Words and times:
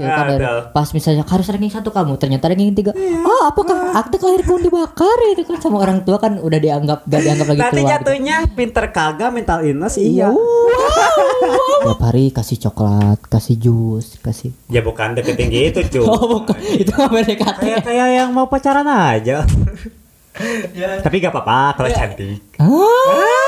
Ya, 0.00 0.08
Ah, 0.10 0.16
kan 0.16 0.26
pas 0.72 0.88
misalnya 0.90 1.22
harus 1.22 1.44
ranking 1.44 1.68
satu 1.68 1.92
kamu 1.92 2.16
ternyata 2.16 2.48
ranking 2.48 2.72
tiga. 2.72 2.96
Oh 3.20 3.42
apakah 3.44 3.92
akte 3.92 4.16
kelahiranku 4.16 4.56
dibakar? 4.58 5.12
Itu 5.30 5.44
kan 5.44 5.60
sama 5.60 5.76
orang 5.78 6.02
tua 6.02 6.16
kan 6.16 6.40
udah 6.40 6.56
dianggap 6.56 7.04
gak 7.04 7.20
dianggap 7.20 7.46
lagi 7.46 7.60
Nanti 7.60 7.72
keluar 7.76 7.92
jatuhnya 7.92 8.36
pinter 8.50 8.84
kagak 8.88 9.30
mental 9.30 9.60
illness 9.60 10.00
iya. 10.00 10.32
tiap 11.80 12.00
hari 12.00 12.28
kasih 12.30 12.60
coklat 12.60 13.20
kasih 13.26 13.56
jus 13.56 14.20
kasih 14.20 14.52
Ya 14.68 14.80
bukan 14.80 15.12
deketin 15.12 15.48
gitu 15.48 15.80
cuy. 15.92 16.04
oh 16.04 16.24
bukan. 16.38 16.56
Itu 16.56 16.92
PDKT 16.92 17.60
Kayak 17.60 17.82
kayak 17.84 18.08
yang 18.14 18.30
mau 18.32 18.48
pacaran 18.48 18.84
aja. 18.84 19.44
Tapi 21.04 21.16
gak 21.18 21.32
apa-apa 21.34 21.76
kalau 21.76 21.90
cantik. 21.90 22.40
Ah. 22.56 23.39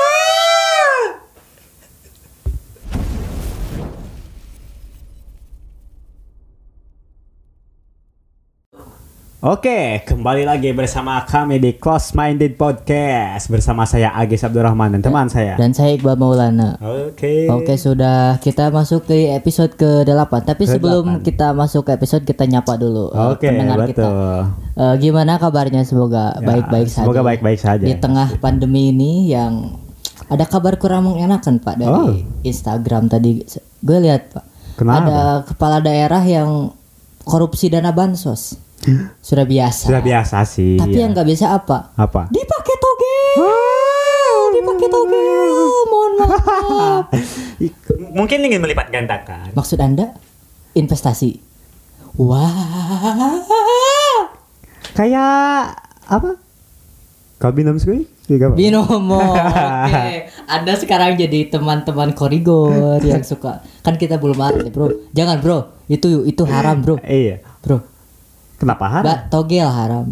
Oke, 9.43 9.99
kembali 10.07 10.47
lagi 10.47 10.71
bersama 10.71 11.19
kami 11.27 11.59
di 11.59 11.75
Close 11.75 12.15
Minded 12.15 12.55
Podcast 12.55 13.51
bersama 13.51 13.83
saya 13.83 14.15
Agis 14.15 14.39
Abdurrahman 14.39 14.95
dan 14.95 15.01
teman 15.03 15.27
saya. 15.27 15.59
dan 15.59 15.75
saya 15.75 15.91
Iqbal 15.91 16.15
Maulana 16.15 16.79
Oke. 16.79 17.51
Oke 17.51 17.75
sudah 17.75 18.39
kita 18.39 18.71
masuk 18.71 19.03
ke 19.03 19.35
episode 19.35 19.75
ke-8 19.75 20.07
Tapi 20.47 20.63
Ke-8. 20.63 20.71
sebelum 20.71 21.03
kita 21.19 21.51
masuk 21.51 21.83
ke 21.83 21.91
episode 21.91 22.23
kita 22.23 22.47
nyapa 22.47 22.79
dulu 22.79 23.11
uh, 23.11 23.35
Oke, 23.35 23.51
pendengar 23.51 23.83
kita 23.83 24.07
betul. 24.07 24.39
Eh, 24.79 24.95
Gimana 25.03 25.35
kabarnya 25.35 25.83
semoga 25.83 26.39
Ya, 26.39 26.47
baik-baik 26.47 26.87
saja 26.87 27.03
semoga 27.03 27.21
baik-baik 27.21 27.59
saja. 27.59 27.83
Di 27.83 27.99
tengah 27.99 28.39
pandemi 28.39 28.95
ini 28.95 29.27
yang 29.27 29.75
ada 30.31 30.47
kabar 30.47 30.79
kurang 30.79 31.03
mengenakan 31.03 31.59
Pak 31.59 31.75
dari 31.75 31.91
Oh. 31.91 32.15
Instagram 32.47 33.11
tadi 33.11 33.43
Gue 33.83 33.97
lihat 33.99 34.31
Pak 34.31 34.45
Kenapa? 34.79 35.03
Ada 35.03 35.19
kepala 35.43 35.77
daerah 35.83 36.23
yang 36.23 36.71
korupsi 37.27 37.67
dana 37.67 37.91
bansos 37.91 38.62
Sudah 39.23 39.45
biasa 39.47 39.87
Sudah 39.87 40.03
biasa 40.03 40.37
sih. 40.43 40.75
Tapi 40.75 40.95
ya. 40.95 41.07
yang 41.07 41.11
nggak 41.15 41.27
biasa 41.27 41.45
apa? 41.55 41.77
apa? 41.95 42.27
Dipakai 42.29 42.75
togel 42.79 44.41
Dipakai 44.59 44.87
togel 44.91 45.51
Mohon 45.87 46.11
maaf 46.19 47.03
Mungkin 48.17 48.45
ingin 48.45 48.61
melipat 48.61 48.93
gandakan. 48.93 49.49
Maksud 49.57 49.79
Anda 49.81 50.13
investasi? 50.77 51.41
Wah. 52.21 53.41
Kayak 54.93 55.81
apa? 56.05 56.37
Kau 57.41 57.51
binum 57.51 57.75
sekali? 57.81 58.05
Tiga 58.29 58.53
apa? 58.53 58.55
Binomo. 58.55 59.19
Oke. 59.89 60.29
Anda 60.45 60.73
sekarang 60.77 61.17
jadi 61.17 61.49
teman-teman 61.49 62.13
korigor 62.13 63.01
yang 63.01 63.25
suka. 63.25 63.65
Kan 63.81 63.97
kita 63.97 64.21
belum 64.21 64.37
ada, 64.37 64.69
Bro. 64.69 65.11
Jangan, 65.11 65.41
Bro. 65.41 65.73
Itu 65.89 66.23
itu 66.23 66.45
haram, 66.45 66.85
Bro. 66.85 67.01
Iya. 67.01 67.41
Bro. 67.65 67.92
Kenapa 68.63 68.85
haram? 68.87 69.03
Mbak 69.03 69.19
togel 69.27 69.67
haram. 69.67 70.07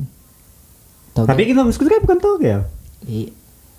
Togel. 1.15 1.29
Tapi 1.31 1.41
kita 1.47 1.59
kan 1.63 2.01
bukan 2.03 2.19
togel. 2.19 2.59
Iya. 3.07 3.31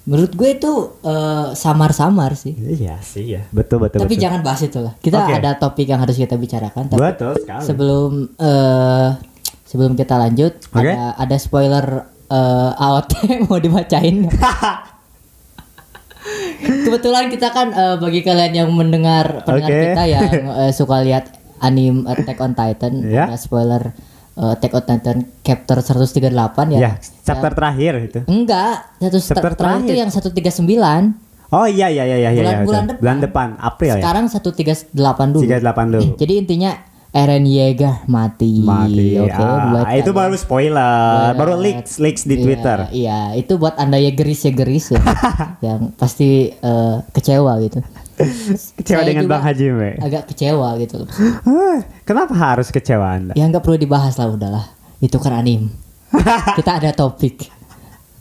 Menurut 0.02 0.32
gue 0.34 0.48
itu 0.50 0.72
eh, 1.04 1.48
samar-samar 1.54 2.34
sih. 2.34 2.56
Iya 2.56 2.98
sih 3.04 3.38
ya. 3.38 3.42
Betul 3.52 3.84
betul. 3.84 4.02
Tapi 4.02 4.16
betul. 4.16 4.24
jangan 4.24 4.40
bahas 4.40 4.64
itu 4.64 4.80
lah. 4.80 4.96
Kita 4.98 5.22
Oke. 5.22 5.32
ada 5.38 5.50
topik 5.60 5.86
yang 5.86 6.00
harus 6.02 6.16
kita 6.18 6.34
bicarakan. 6.34 6.90
Tapi 6.90 6.98
Betul 6.98 7.32
sekali. 7.38 7.62
sebelum 7.62 8.10
eh 8.40 9.08
sebelum 9.68 9.92
kita 9.94 10.18
lanjut 10.20 10.52
Oke. 10.74 10.84
ada 10.84 11.16
ada 11.16 11.36
spoiler 11.38 11.86
eh 12.32 12.82
AOT 12.82 13.12
mau 13.48 13.60
dibacain 13.60 14.16
kebetulan 16.84 17.32
kita 17.32 17.48
kan 17.50 17.68
eh, 17.72 17.96
bagi 17.96 18.20
kalian 18.20 18.52
yang 18.52 18.70
mendengar 18.72 19.44
pendengar 19.48 19.70
Oke. 19.70 19.80
kita 19.92 20.02
yang 20.08 20.28
eh, 20.60 20.72
suka 20.76 21.00
lihat 21.00 21.24
anime 21.62 22.04
Attack 22.04 22.38
on 22.42 22.52
Titan 22.52 23.00
Ya. 23.06 23.30
ada 23.30 23.38
spoiler 23.38 23.94
eh, 24.34 24.52
Attack 24.52 24.72
on 24.72 24.82
Titan 24.82 25.16
chapter 25.40 25.76
138 25.78 26.32
ya, 26.70 26.78
ya, 26.78 26.90
chapter 27.22 27.52
terakhir 27.52 27.92
itu. 28.02 28.20
enggak 28.24 28.74
satu 28.98 29.18
Chapter 29.18 29.52
terakhir 29.54 29.84
itu 29.84 29.94
yang 29.94 30.10
139 30.10 31.30
Oh 31.50 31.66
iya 31.66 31.84
iya 31.86 32.08
iya 32.08 32.16
iya 32.18 32.30
Bulan- 32.32 32.48
iya. 32.50 32.64
bulan 32.64 32.84
depan. 32.86 32.98
bulan 32.98 33.18
depan 33.20 33.48
April 33.58 33.92
ya. 33.92 34.00
sekarang 34.00 34.24
138 34.26 34.88
dulu 35.28 35.42
38 35.42 35.92
dulu. 35.92 36.02
jadi 36.20 36.34
intinya 36.38 36.72
Eren 37.12 37.44
Yeager 37.44 38.08
mati 38.08 38.64
Mati. 38.64 39.20
oke 39.20 39.28
Ah, 39.30 39.68
buat 39.70 39.84
itu 39.92 40.00
kalian. 40.02 40.16
baru 40.16 40.34
spoiler, 40.34 41.36
baru 41.36 41.52
leaks 41.54 42.00
leaks 42.00 42.24
di 42.24 42.34
Iya, 42.34 42.42
Twitter. 42.42 42.78
Iya, 42.88 43.20
itu 43.36 43.52
buat 43.54 43.76
anda 43.76 44.00
ya 44.00 44.08
geris 44.10 44.40
ya 44.40 44.52
ya, 44.90 44.96
yang 45.66 45.92
pasti 45.92 46.28
eh, 46.50 46.96
kecewa 47.06 47.60
gitu. 47.60 47.84
Kecewa 48.78 49.00
Saya 49.00 49.08
dengan 49.08 49.24
Bang 49.26 49.42
Haji 49.42 49.66
we. 49.70 49.90
Agak 49.98 50.28
kecewa 50.28 50.74
gitu 50.76 51.02
loh. 51.02 51.08
Kenapa 52.02 52.32
harus 52.32 52.68
kecewa 52.68 53.06
Anda? 53.08 53.32
Ya 53.34 53.44
nggak 53.44 53.60
perlu 53.60 53.76
dibahas 53.76 54.16
lah 54.16 54.28
udahlah. 54.28 54.66
Itu 54.98 55.18
kan 55.18 55.34
anim. 55.34 55.70
Kita 56.58 56.78
ada 56.78 56.90
topik. 56.90 57.48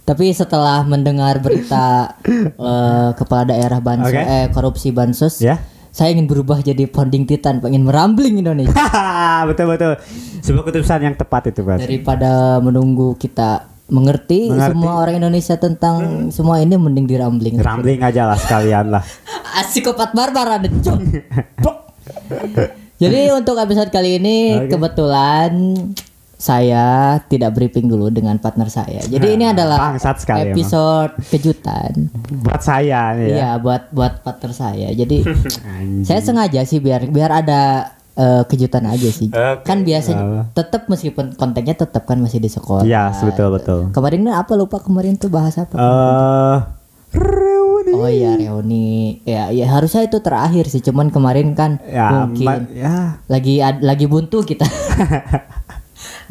Tapi 0.01 0.34
setelah 0.34 0.81
mendengar 0.81 1.39
berita 1.39 2.17
eh, 2.25 3.09
kepala 3.13 3.47
daerah 3.47 3.79
bansos 3.79 4.09
Oke. 4.09 4.19
eh 4.19 4.47
korupsi 4.50 4.89
bansos, 4.89 5.39
Ya. 5.39 5.62
saya 5.88 6.12
ingin 6.12 6.25
berubah 6.25 6.59
jadi 6.59 6.83
founding 6.85 7.23
titan, 7.23 7.62
pengen 7.62 7.85
merambling 7.85 8.35
Indonesia 8.35 8.75
betul 9.50 9.69
betul. 9.69 9.95
Sebuah 10.41 10.63
keputusan 10.66 11.06
yang 11.06 11.16
tepat 11.16 11.53
itu, 11.53 11.62
Mas. 11.62 11.79
daripada 11.79 12.57
menunggu 12.59 13.13
kita 13.16 13.71
mengerti, 13.91 14.47
Mengerti. 14.47 14.72
semua 14.72 14.94
orang 14.97 15.19
Indonesia 15.19 15.56
tentang 15.56 15.96
semua 16.31 16.57
ini 16.57 16.74
mending 16.74 17.06
dirambling. 17.06 17.59
Rambling 17.59 18.00
aja 18.00 18.25
lah 18.25 18.40
sekalian 18.40 18.88
lah. 18.90 19.03
Ah, 19.52 19.68
psikopat 19.68 20.16
barbar 20.16 20.63
ada. 20.63 20.72
Jadi 22.96 23.19
untuk 23.34 23.57
episode 23.57 23.90
kali 23.90 24.16
ini 24.16 24.38
Oke. 24.56 24.72
kebetulan 24.72 25.51
saya 26.34 26.85
tidak 27.28 27.53
briefing 27.53 27.85
dulu 27.85 28.07
dengan 28.07 28.40
partner 28.40 28.66
saya. 28.66 29.03
Jadi 29.03 29.35
ini 29.35 29.44
Nah, 29.44 29.53
adalah 29.53 29.78
sekali 30.16 30.50
emang. 30.50 30.56
episode 30.56 31.12
kejutan. 31.28 32.09
Buat 32.41 32.62
saya 32.63 33.13
ya. 33.13 33.28
Iya, 33.28 33.50
buat 33.59 33.91
buat 33.91 34.24
partner 34.24 34.51
saya. 34.51 34.88
Jadi 34.90 35.22
saya 36.07 36.22
sengaja 36.24 36.63
sih 36.63 36.80
biar 36.80 37.06
biar 37.06 37.44
ada 37.44 37.91
eh, 38.22 38.44
kejutan 38.46 38.86
aja 38.86 39.09
sih. 39.09 39.28
Oke. 39.28 39.66
Kan 39.66 39.82
biasanya 39.82 40.54
tetap 40.54 40.86
meskipun 40.86 41.34
kontennya 41.34 41.74
tetap 41.74 42.06
kan 42.06 42.22
masih 42.22 42.38
di 42.38 42.48
sekolah. 42.48 42.86
Iya, 42.86 43.09
betul 43.18 43.50
betul. 43.52 43.80
Kemarin 43.90 44.30
apa 44.30 44.54
lupa 44.54 44.78
kemarin 44.78 45.18
tuh 45.18 45.28
bahas 45.28 45.58
apa? 45.58 45.74
Eh 45.74 46.58
reuni. 47.12 47.92
Oh 47.92 48.08
iya 48.08 48.38
reuni. 48.38 49.20
Ya, 49.26 49.50
ya 49.50 49.68
harusnya 49.68 50.06
itu 50.06 50.22
terakhir 50.22 50.70
sih. 50.70 50.80
Cuman 50.80 51.10
kemarin 51.10 51.52
kan 51.52 51.81
Ya, 51.84 52.24
mungkin 52.24 52.72
ya. 52.72 53.20
lagi 53.26 53.60
ad- 53.60 53.84
lagi 53.84 54.06
buntu 54.06 54.46
kita. 54.46 54.64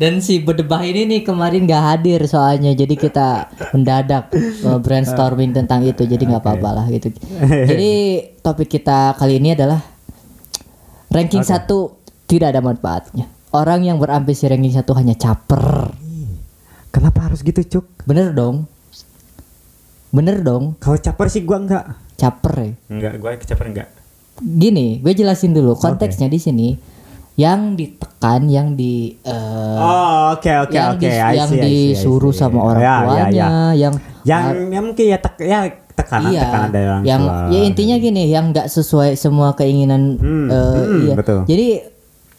Dan 0.01 0.25
si 0.25 0.41
berdebah 0.41 0.81
ini 0.81 1.05
nih 1.05 1.21
kemarin 1.23 1.69
gak 1.69 1.85
hadir 1.85 2.25
soalnya 2.25 2.73
jadi 2.73 2.97
kita 2.97 3.53
mendadak 3.71 4.33
uh, 4.65 4.81
brainstorming 4.81 5.53
tentang 5.53 5.85
itu 5.85 6.09
jadi 6.09 6.25
nggak 6.25 6.41
apa-apa 6.41 6.71
lah 6.73 6.87
gitu. 6.89 7.13
Jadi 7.71 7.93
topik 8.41 8.73
kita 8.73 9.13
kali 9.15 9.37
ini 9.37 9.53
adalah 9.53 9.85
ranking 11.11 11.43
satu 11.43 11.99
tidak 12.25 12.55
ada 12.55 12.61
manfaatnya. 12.61 13.27
Orang 13.51 13.83
yang 13.83 13.99
berambisi 13.99 14.47
ranking 14.47 14.71
satu 14.71 14.95
hanya 14.95 15.13
caper. 15.13 15.91
Kenapa 16.89 17.27
harus 17.27 17.41
gitu, 17.41 17.61
Cuk? 17.61 17.87
Bener 18.03 18.31
dong. 18.31 18.67
Bener 20.11 20.39
dong, 20.41 20.75
Kalau 20.77 20.99
caper 20.99 21.27
sih 21.29 21.43
gua 21.43 21.59
enggak. 21.59 21.85
caper 22.17 22.55
ya. 22.57 22.71
Enggak, 22.89 23.13
gua 23.17 23.31
kecaper 23.35 23.67
enggak. 23.69 23.89
gini, 24.41 24.97
gue 24.99 25.13
jelasin 25.13 25.53
dulu 25.53 25.77
konteksnya 25.77 26.27
di 26.27 26.37
sini. 26.37 26.69
Yang 27.37 27.61
ditekan, 27.77 28.49
yang 28.49 28.73
di 28.73 29.13
eh, 29.19 29.77
Oh, 29.77 30.33
oke 30.33 30.49
oke 30.65 30.73
yang, 30.73 30.93
oke. 30.93 30.99
di- 30.99 31.13
I 31.13 31.35
yang 31.35 31.49
see, 31.49 31.57
I 31.57 31.61
see, 31.61 31.69
I 31.69 31.73
disuruh 31.93 32.33
see. 32.33 32.41
sama 32.41 32.59
orang 32.65 32.81
Ya, 32.81 32.89
ya, 32.89 33.01
tuanya, 33.01 33.29
ya. 33.31 33.49
yang 33.79 33.95
Yang 34.23 34.45
yang 34.69 34.85
mungkin 34.85 35.05
ya 35.07 35.19
tek 35.19 35.35
ya 35.39 35.59
tekanan 35.91 36.31
iya, 36.31 36.43
tekanan 36.43 36.69
dari 36.71 36.87
orang 36.87 37.05
yang 37.05 37.23
tua. 37.23 37.49
ya 37.49 37.61
intinya 37.63 37.97
gini, 37.97 38.23
yang 38.27 38.45
nggak 38.51 38.67
sesuai 38.67 39.11
semua 39.15 39.53
keinginan. 39.53 40.17
Hmm, 40.17 40.47
eh, 40.47 40.57
hmm, 40.57 41.01
iya. 41.03 41.15
betul. 41.15 41.39
Jadi 41.45 41.69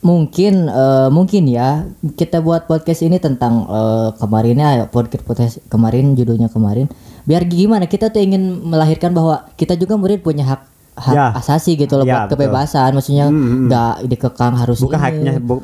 mungkin 0.01 0.65
eh, 0.65 1.09
mungkin 1.09 1.43
ya 1.45 1.85
kita 2.11 2.39
buat 2.39 2.65
podcast 2.65 3.01
ini 3.01 3.17
tentang 3.17 3.65
eh, 3.65 4.09
kemarinnya 4.15 4.67
podcast 4.87 5.23
podcast 5.23 5.53
kemarin 5.67 6.13
judulnya 6.13 6.47
kemarin. 6.47 6.89
Biar 7.21 7.45
gimana 7.45 7.85
kita 7.85 8.09
tuh 8.09 8.17
ingin 8.19 8.41
melahirkan 8.65 9.11
bahwa 9.11 9.45
kita 9.53 9.73
juga 9.73 9.93
murid 9.93 10.19
punya 10.19 10.43
hak 10.47 10.61
hak 10.91 11.13
Ya. 11.13 11.27
asasi 11.31 11.77
gitu 11.77 11.95
loh 11.95 12.03
Ya, 12.03 12.13
buat 12.17 12.21
betul. 12.27 12.35
kebebasan 12.41 12.91
maksudnya 12.91 13.25
Hmm, 13.25 13.37
hmm. 13.37 13.61
nggak 13.65 13.93
dikekang 14.07 14.53
harus 14.55 14.81
bukan 14.81 14.97
ini. 14.97 15.05
haknya 15.05 15.33
bu- 15.37 15.63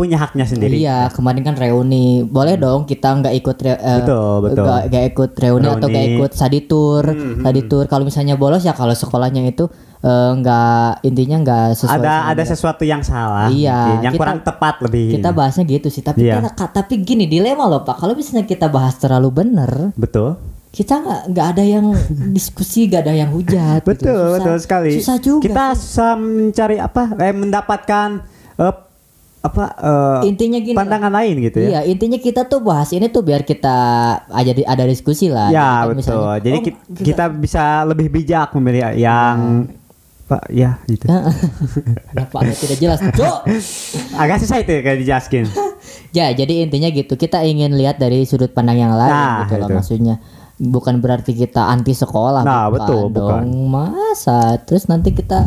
punya 0.00 0.16
haknya 0.16 0.42
sendiri. 0.42 0.76
Iya, 0.78 1.12
kemarin 1.12 1.42
kan 1.42 1.52
reuni. 1.54 2.04
Boleh 2.22 2.56
dong 2.56 2.82
kita 2.82 3.12
nggak 3.12 3.34
ikut 3.36 3.56
re- 3.60 3.76
eh, 3.78 3.98
Betul, 4.00 4.34
betul. 4.42 4.64
nggak 4.64 4.80
nggak 4.88 5.04
ikut 5.06 5.30
reuni, 5.36 5.66
atau 5.66 5.86
nggak 5.86 5.92
Reuni. 6.02 6.16
ikut 6.16 6.30
study 6.32 6.60
tour. 6.62 7.04
Hmm, 7.04 7.36
Study 7.38 7.62
tour 7.66 7.84
kalau 7.84 8.02
misalnya 8.02 8.34
bolos 8.34 8.62
ya 8.62 8.72
kalau 8.72 8.92
sekolahnya 8.92 9.44
itu 9.46 9.68
eh, 10.00 10.30
nggak 10.34 10.80
intinya 11.02 11.36
nggak 11.38 11.66
sesuai 11.74 12.00
Ada 12.00 12.14
ada 12.30 12.42
sesuatu 12.42 12.82
yang 12.82 13.02
salah. 13.02 13.48
Iya, 13.48 13.76
mungkin, 13.76 14.00
yang 14.00 14.12
kita- 14.12 14.22
kurang 14.24 14.38
tepat 14.40 14.74
lebih. 14.80 15.06
kita 15.12 15.28
bahasnya 15.30 15.64
gitu 15.64 15.88
sih. 15.88 16.00
Tapi 16.00 16.24
Iya. 16.24 16.40
ka- 16.48 16.72
tapi 16.72 16.94
gini 16.98 17.24
dilema 17.24 17.66
loh 17.66 17.82
Pak. 17.82 18.00
Kalau 18.00 18.14
misalnya 18.14 18.44
kita 18.44 18.66
bahas 18.66 18.96
terlalu 18.96 19.28
bener, 19.30 19.92
betul. 19.94 20.40
kita 20.70 20.96
nggak 20.96 21.20
nggak 21.28 21.46
ada 21.50 21.64
yang 21.66 21.86
diskusi, 22.32 22.86
nggak 22.86 23.02
ada 23.02 23.12
yang 23.12 23.28
hujat. 23.28 23.82
gitu. 23.82 23.90
Betul, 23.92 24.08
Susah- 24.08 24.34
betul 24.38 24.56
sekali. 24.58 24.90
Susah 24.96 25.16
juga. 25.18 25.42
Kita 25.42 25.64
susah 25.74 26.12
mencari 26.14 26.76
apa? 26.78 27.02
Eh 27.20 27.34
mendapatkan 27.34 28.08
eh, 28.56 28.74
apa 29.40 29.64
eh, 29.72 30.28
Intinya 30.28 30.58
gini 30.58 30.72
lah. 30.72 30.84
pandangan 30.84 31.12
lain 31.14 31.34
gitu 31.40 31.58
ya. 31.58 31.68
Iya, 31.70 31.80
intinya 31.86 32.16
kita 32.16 32.44
tuh 32.44 32.60
bahas 32.60 32.90
ini 32.90 33.08
tuh 33.08 33.20
biar 33.20 33.40
kita 33.42 33.76
aja 34.26 34.52
di- 34.52 34.64
ada 34.64 34.84
diskusi 34.84 35.26
lah. 35.26 35.48
Ya 35.48 35.56
Jadi 35.56 35.64
kan 35.64 35.84
betul. 35.86 35.96
misalnya, 35.96 36.36
Jadi 36.38 36.50
oh, 36.52 36.62
ki- 36.62 36.78
kita 37.02 37.24
bisa 37.30 37.64
lebih 37.82 38.08
bijak 38.10 38.52
memilih 38.52 38.92
yang 38.94 39.36
Pak 40.22 40.46
ya 40.48 40.78
gitu. 40.84 41.08
Kenapa 42.10 42.36
agak 42.38 42.56
tidak 42.56 42.78
jelas? 42.78 43.00
Cok. 43.02 43.38
Agak 44.22 44.36
susah 44.38 44.56
itu 44.58 44.70
ya 44.70 44.80
kayak 44.80 44.98
dijelaskin. 45.00 45.44
Ya, 46.10 46.28
jadi 46.28 46.66
intinya 46.66 46.86
gitu. 46.88 47.14
Kita 47.14 47.40
ingin 47.40 47.72
lihat 47.72 47.96
dari 47.96 48.22
sudut 48.22 48.50
pandang 48.50 48.76
yang 48.76 48.92
lain 48.92 49.08
Nah, 49.08 49.46
gitu 49.46 49.54
loh 49.56 49.64
itu. 49.64 49.74
maksudnya. 49.74 50.14
Bukan 50.56 50.98
berarti 50.98 51.32
kita 51.32 51.64
anti 51.64 51.94
sekolah 51.94 52.42
Nah, 52.42 52.66
bukan 52.66 52.74
betul, 52.76 53.02
bukan. 53.08 53.40
dong. 53.40 53.70
Masa 53.70 54.38
terus 54.60 54.84
nanti 54.84 55.10
kita 55.10 55.46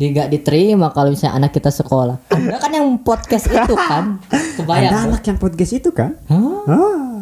di 0.00 0.16
nggak 0.16 0.32
diterima 0.32 0.88
kalau 0.96 1.12
misalnya 1.12 1.44
anak 1.44 1.52
kita 1.52 1.68
sekolah. 1.68 2.32
Anda 2.32 2.56
kan 2.56 2.72
yang 2.72 2.88
podcast 3.04 3.52
itu 3.52 3.76
kan. 3.76 4.16
Kebayang. 4.56 4.92
Dong? 4.96 5.04
anak 5.12 5.22
yang 5.28 5.36
podcast 5.36 5.72
itu 5.76 5.92
kan? 5.92 6.16
Hah? 6.24 6.64
Ah. 6.64 7.20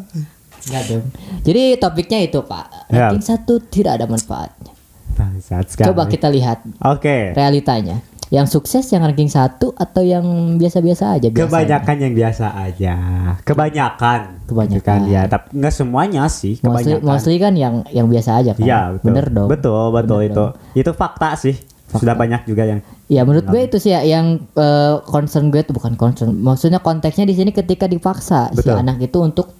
Nggak 0.62 0.82
dong. 0.86 1.04
Jadi 1.42 1.62
topiknya 1.82 2.18
itu, 2.22 2.38
Pak. 2.38 2.94
Ya. 2.94 3.10
Ranking 3.10 3.26
satu 3.26 3.58
tidak 3.66 3.98
ada 3.98 4.06
manfaatnya. 4.06 4.70
Bangsat 5.18 5.74
sekali. 5.74 5.90
Coba 5.90 6.06
kita 6.06 6.30
lihat 6.30 6.62
Oke. 6.86 7.34
realitanya. 7.34 7.98
Yang 8.30 8.60
sukses 8.60 8.84
yang 8.94 9.02
ranking 9.02 9.32
satu 9.32 9.74
atau 9.74 10.04
yang 10.04 10.22
biasa-biasa 10.60 11.18
aja 11.18 11.32
biasanya? 11.32 11.48
Kebanyakan 11.48 11.96
yang 11.98 12.12
biasa 12.14 12.46
aja. 12.62 12.94
Kebanyakan. 13.42 14.20
Kebanyakan. 14.46 14.98
Kan 15.02 15.10
ya, 15.10 15.26
tapi 15.26 15.58
nggak 15.58 15.74
semuanya 15.74 16.28
sih. 16.30 16.62
Mostly, 16.62 16.94
Kebanyakan. 16.94 17.08
mostly 17.08 17.36
kan 17.42 17.54
yang 17.58 17.74
yang 17.90 18.06
biasa 18.06 18.38
aja 18.38 18.54
kan. 18.54 18.62
Iya 18.62 18.80
betul. 18.94 19.04
Bener 19.10 19.26
dong. 19.34 19.48
Betul 19.50 19.84
betul 19.90 20.18
Bener 20.22 20.30
itu. 20.30 20.44
Itu 20.78 20.90
fakta 20.94 21.34
sih. 21.34 21.56
Sudah 21.96 22.12
banyak 22.12 22.44
juga 22.44 22.68
yang. 22.68 22.80
Ya 23.08 23.24
menurut 23.24 23.48
gue 23.48 23.64
itu 23.64 23.80
sih 23.80 23.96
ya 23.96 24.04
yang 24.04 24.44
eh, 24.52 24.94
concern 25.08 25.48
gue 25.48 25.64
itu 25.64 25.72
bukan 25.72 25.96
concern. 25.96 26.36
Maksudnya 26.36 26.84
konteksnya 26.84 27.24
di 27.24 27.32
sini 27.32 27.50
ketika 27.56 27.88
dipaksa 27.88 28.52
si 28.52 28.60
Betul. 28.60 28.76
anak 28.76 29.00
itu 29.00 29.16
untuk 29.24 29.56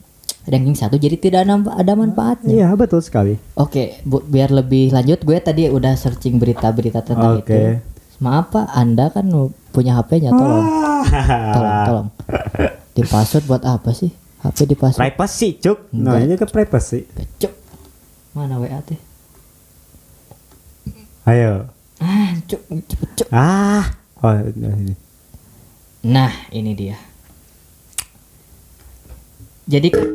ranking 0.48 0.76
satu 0.76 0.96
jadi 0.96 1.16
tidak 1.16 1.48
ada, 1.48 1.56
ada 1.76 1.92
manfaatnya. 1.96 2.52
Iya 2.52 2.68
betul 2.76 3.00
sekali. 3.00 3.40
Oke, 3.56 4.00
bu, 4.04 4.20
biar 4.24 4.52
lebih 4.52 4.92
lanjut 4.92 5.20
gue 5.24 5.38
tadi 5.40 5.68
udah 5.68 5.96
searching 5.96 6.36
berita-berita 6.36 7.04
tentang 7.04 7.40
Oke. 7.40 7.48
itu. 7.48 7.56
Maaf 8.18 8.50
Pak, 8.50 8.66
Anda 8.74 9.14
kan 9.14 9.30
punya 9.70 9.94
HP-nya 9.94 10.34
tolong. 10.34 10.66
Tolong, 11.54 11.78
tolong. 11.86 12.08
Di 12.98 13.02
password 13.06 13.44
buat 13.46 13.62
apa 13.62 13.94
sih? 13.94 14.10
HP 14.42 14.66
di 14.66 14.76
password. 14.76 15.06
Privacy 15.06 15.48
cuk. 15.62 15.78
Nah 15.94 16.18
ini 16.18 16.34
ke 16.34 16.46
privacy. 16.50 17.06
Cuk. 17.38 17.52
Mana 18.34 18.58
WA 18.58 18.82
teh? 18.82 18.98
Ayo. 21.28 21.70
Ah, 21.98 22.30
cuk, 22.46 22.60
cepet 22.86 23.08
cuk. 23.16 23.28
Ah. 23.30 23.84
Oh 24.18 24.34
ini. 24.34 24.94
Nah, 26.06 26.30
ini 26.50 26.72
dia. 26.74 26.96
Jadi 29.68 29.88
kan 29.92 30.06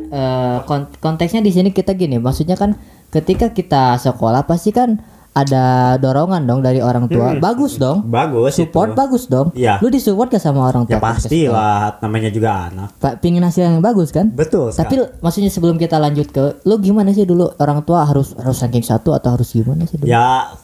kon- 0.66 0.90
konteksnya 0.98 1.38
di 1.38 1.54
sini 1.54 1.70
kita 1.70 1.94
gini, 1.94 2.18
maksudnya 2.18 2.58
kan 2.58 2.74
ketika 3.08 3.54
kita 3.54 3.96
sekolah 3.96 4.42
pasti 4.44 4.74
kan 4.74 4.98
ada 5.30 5.94
dorongan 5.98 6.46
dong 6.46 6.62
dari 6.62 6.78
orang 6.78 7.06
tua. 7.06 7.34
Bagus 7.38 7.74
dong. 7.74 8.06
Bagus 8.06 8.54
Support 8.54 8.94
itu. 8.94 8.98
bagus 8.98 9.22
dong. 9.26 9.50
Iya. 9.54 9.82
Lu 9.82 9.90
disupport 9.90 10.30
gak 10.30 10.42
sama 10.42 10.70
orang 10.70 10.86
tua? 10.86 10.94
Ya 10.94 11.02
pasti 11.02 11.50
lah. 11.50 11.98
Namanya 11.98 12.30
juga 12.30 12.70
anak. 12.70 12.98
Pak 13.02 13.18
pingin 13.18 13.42
hasil 13.42 13.66
yang 13.66 13.82
bagus 13.82 14.14
kan? 14.14 14.30
Betul. 14.30 14.70
Tapi 14.70 14.94
maksudnya 15.18 15.50
sebelum 15.50 15.74
kita 15.74 15.98
lanjut 15.98 16.30
ke 16.30 16.62
lu 16.62 16.78
gimana 16.78 17.10
sih 17.10 17.26
dulu 17.26 17.50
orang 17.58 17.82
tua 17.82 18.06
harus 18.06 18.30
harus 18.38 18.62
ranking 18.62 18.86
satu 18.86 19.10
atau 19.10 19.34
harus 19.34 19.50
gimana 19.50 19.82
sih 19.86 19.98
dulu? 19.98 20.06
Ya, 20.06 20.54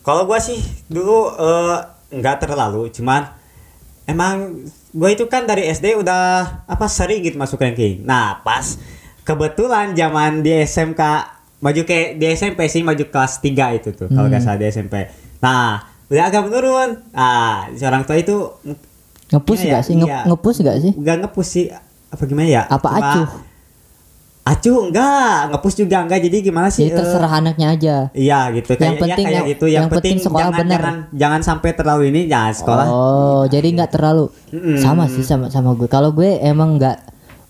kalau 0.00 0.24
gua 0.24 0.38
sih 0.38 0.58
dulu 0.86 1.32
eh, 1.34 1.76
nggak 2.10 2.46
terlalu, 2.46 2.90
cuman 2.90 3.30
emang 4.04 4.64
gua 4.90 5.10
itu 5.10 5.24
kan 5.30 5.46
dari 5.46 5.66
SD 5.66 5.94
udah 5.96 6.22
apa 6.66 6.86
sering 6.86 7.22
gitu 7.22 7.36
masuk 7.36 7.60
ranking. 7.60 8.02
Nah, 8.02 8.40
pas 8.42 8.76
kebetulan 9.22 9.92
zaman 9.94 10.40
di 10.40 10.50
SMK 10.56 11.02
maju 11.60 11.82
ke 11.84 12.16
di 12.16 12.24
SMP 12.32 12.66
sih 12.66 12.80
maju 12.80 13.04
kelas 13.06 13.44
3 13.44 13.76
itu 13.76 13.92
tuh 13.92 14.08
kalau 14.08 14.26
nggak 14.26 14.42
salah 14.42 14.58
di 14.58 14.66
SMP. 14.66 15.06
Nah, 15.44 15.80
udah 16.08 16.24
agak 16.26 16.42
menurun. 16.48 17.04
Nah, 17.12 17.68
si 17.70 17.84
orang 17.84 18.02
tua 18.02 18.16
itu 18.16 18.36
Ngepus 19.30 19.62
gak 19.62 19.82
sih? 19.86 19.94
Iya. 19.94 20.26
Ngepus 20.26 20.56
gak 20.58 20.78
sih? 20.82 20.92
nggak 20.98 21.16
ngepus 21.22 21.46
sih 21.46 21.64
apa 22.10 22.22
gimana 22.26 22.50
ya? 22.50 22.62
Apa 22.66 22.88
Cuma- 22.90 22.98
acuh? 22.98 23.28
Acuh 24.50 24.78
enggak, 24.84 25.34
ngepus 25.48 25.74
juga 25.76 25.96
enggak. 26.00 26.20
Jadi 26.20 26.36
gimana 26.42 26.68
sih? 26.68 26.82
Jadi 26.82 26.96
terserah 26.96 27.32
anaknya 27.32 27.66
aja. 27.70 27.96
Iya 28.10 28.50
gitu 28.50 28.70
Yang 28.70 28.80
kayak 28.80 28.90
ya, 28.90 29.00
penting 29.00 29.24
kayak 29.24 29.36
yang- 29.36 29.48
gitu 29.48 29.64
yang, 29.64 29.74
yang 29.78 29.88
penting 29.88 30.16
sekolah 30.18 30.40
jangan, 30.42 30.58
bener. 30.58 30.74
jangan 30.76 30.96
jangan 31.12 31.40
sampai 31.40 31.70
terlalu 31.72 32.02
ini 32.08 32.20
jangan 32.26 32.52
sekolah 32.52 32.84
Oh, 32.86 33.42
jadi 33.46 33.68
nggak 33.70 33.90
terlalu 33.90 34.24
Mm-mm. 34.50 34.76
sama 34.76 35.06
sih 35.06 35.22
sama 35.22 35.46
sama 35.48 35.72
gue. 35.72 35.86
Kalau 35.86 36.10
gue 36.10 36.36
emang 36.36 36.74
nggak 36.74 36.96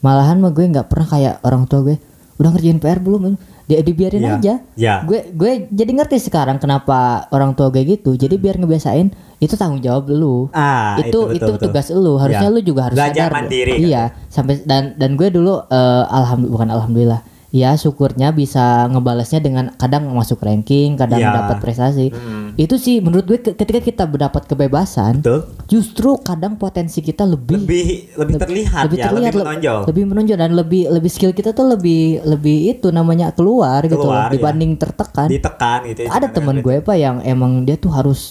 malahan 0.01 0.37
mah 0.37 0.51
gue 0.51 0.65
nggak 0.67 0.87
pernah 0.87 1.09
kayak 1.09 1.35
orang 1.41 1.65
tua 1.65 1.81
gue 1.83 1.97
udah 2.37 2.51
ngerjain 2.51 2.77
PR 2.77 2.99
belum? 2.99 3.37
Dia 3.65 3.81
dibiarin 3.81 4.21
Iya, 4.21 4.33
aja. 4.35 4.55
iya. 4.75 4.95
Gue 5.01 5.31
gue 5.31 5.53
jadi 5.69 5.91
ngerti 5.95 6.19
sekarang 6.21 6.59
kenapa 6.59 7.25
orang 7.31 7.55
tua 7.55 7.71
gue 7.71 7.81
gitu. 7.87 8.13
Jadi 8.13 8.35
biar 8.35 8.59
ngebiasain 8.59 9.09
itu 9.41 9.55
tanggung 9.55 9.81
jawab 9.81 10.05
lu. 10.07 10.53
ah 10.53 10.95
itu 10.97 11.09
itu, 11.09 11.19
betul, 11.35 11.57
betul. 11.57 11.65
tugas 11.67 11.87
lu. 11.91 12.15
Harusnya 12.15 12.47
Iya. 12.47 12.55
lu 12.55 12.61
juga 12.61 12.81
harus 12.87 12.97
Belajar 12.97 13.27
sadar. 13.27 13.33
mandiri, 13.35 13.75
Iya, 13.83 14.03
sampai 14.29 14.61
dan 14.63 14.95
dan 14.95 15.17
gue 15.17 15.29
dulu 15.29 15.65
eh, 15.65 16.05
alhamdulillah 16.07 16.53
bukan 16.53 16.69
alhamdulillah. 16.71 17.23
Ya 17.51 17.75
syukurnya 17.75 18.31
bisa 18.31 18.63
ngebalasnya 18.87 19.41
dengan 19.41 19.75
kadang 19.75 20.07
masuk 20.09 20.39
ranking, 20.39 20.95
kadang 20.95 21.19
Iya. 21.19 21.35
dapat 21.35 21.59
prestasi. 21.59 22.07
Hmm. 22.09 22.55
Itu 22.55 22.79
sih 22.79 23.01
menurut 23.01 23.27
gue 23.27 23.39
ke- 23.41 23.57
ketika 23.57 23.81
kita 23.81 24.03
mendapat 24.05 24.47
kebebasan, 24.47 25.19
betul 25.19 25.51
justru 25.67 26.15
kadang 26.21 26.55
potensi 26.55 27.01
kita 27.01 27.25
lebih 27.25 27.59
lebih 27.59 27.87
lebih 28.15 28.35
terlihat 28.37 28.83
lebih 28.87 28.99
ya 28.99 29.05
terlihat, 29.05 29.33
lebih 29.33 29.41
le- 29.41 29.47
menonjol 29.49 29.79
lebih 29.85 30.05
menonjol 30.05 30.37
dan 30.37 30.53
lebih 30.53 30.83
lebih 30.91 31.09
skill 31.09 31.33
kita 31.33 31.51
tuh 31.51 31.67
lebih 31.69 32.03
lebih 32.23 32.71
itu 32.71 32.87
namanya 32.89 33.33
keluar, 33.33 33.83
gitu 33.83 33.99
loh, 33.99 34.15
Keluar, 34.15 34.29
ya. 34.29 34.31
dibanding 34.31 34.71
tertekan. 34.77 35.27
ditekan 35.27 35.79
gitu 35.89 36.07
Ada 36.07 36.31
teman 36.31 36.61
gue 36.61 36.77
pak 36.79 36.97
yang 36.97 37.19
emang 37.25 37.65
dia 37.65 37.75
tuh 37.75 37.91
harus 37.91 38.31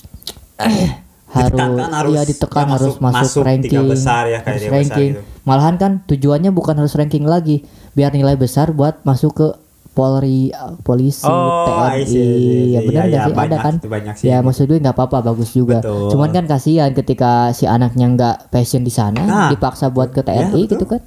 harus 0.59 1.45
Ditekankan, 1.45 1.89
harus- 1.91 2.11
iya 2.11 2.21
ditekan 2.23 2.57
ya, 2.59 2.71
harus 2.71 2.95
masuk- 2.95 3.01
masuk, 3.01 3.41
tiga 3.41 3.47
ranking 3.47 3.85
besar 3.87 4.23
ya, 4.25 4.39
kayak 4.39 4.57
besar 4.59 4.71
ranking 4.73 5.09
gitu. 5.11 5.21
malahan 5.43 5.75
kan 5.75 5.91
tujuannya 6.03 6.49
bukan 6.49 6.75
harus 6.75 6.93
ranking 6.93 7.23
lagi 7.23 7.61
biar 7.91 8.11
nilai 8.11 8.33
besar 8.35 8.71
buat 8.71 9.01
masuk 9.03 9.33
ke 9.33 9.47
Polri 9.91 10.47
polisi 10.79 11.21
Oh, 11.23 11.65
TNI 11.65 12.01
see, 12.01 12.13
see, 12.13 12.65
ya 12.71 12.79
benar 12.79 13.03
Iya, 13.03 13.09
nggak 13.09 13.21
iya, 13.21 13.27
sih 13.27 13.35
ada 13.43 13.57
kan 13.59 13.73
banyak 13.83 14.13
sih 14.15 14.25
ya 14.25 14.37
maksud 14.39 14.63
gue 14.65 14.79
nggak 14.79 14.95
apa-apa 14.95 15.17
bagus 15.23 15.51
juga 15.51 15.81
Betul. 15.81 16.07
cuman 16.09 16.29
kan 16.31 16.45
kasihan 16.47 16.91
ketika 16.93 17.31
si 17.51 17.65
anaknya 17.65 18.07
nggak 18.07 18.35
passion 18.47 18.81
di 18.81 18.89
sana 18.89 19.19
Nah. 19.19 19.49
dipaksa 19.49 19.89
buat 19.89 20.09
ke 20.09 20.21
TNI 20.21 20.55
betul. 20.61 20.71
gitu 20.71 20.85
kan 20.87 21.01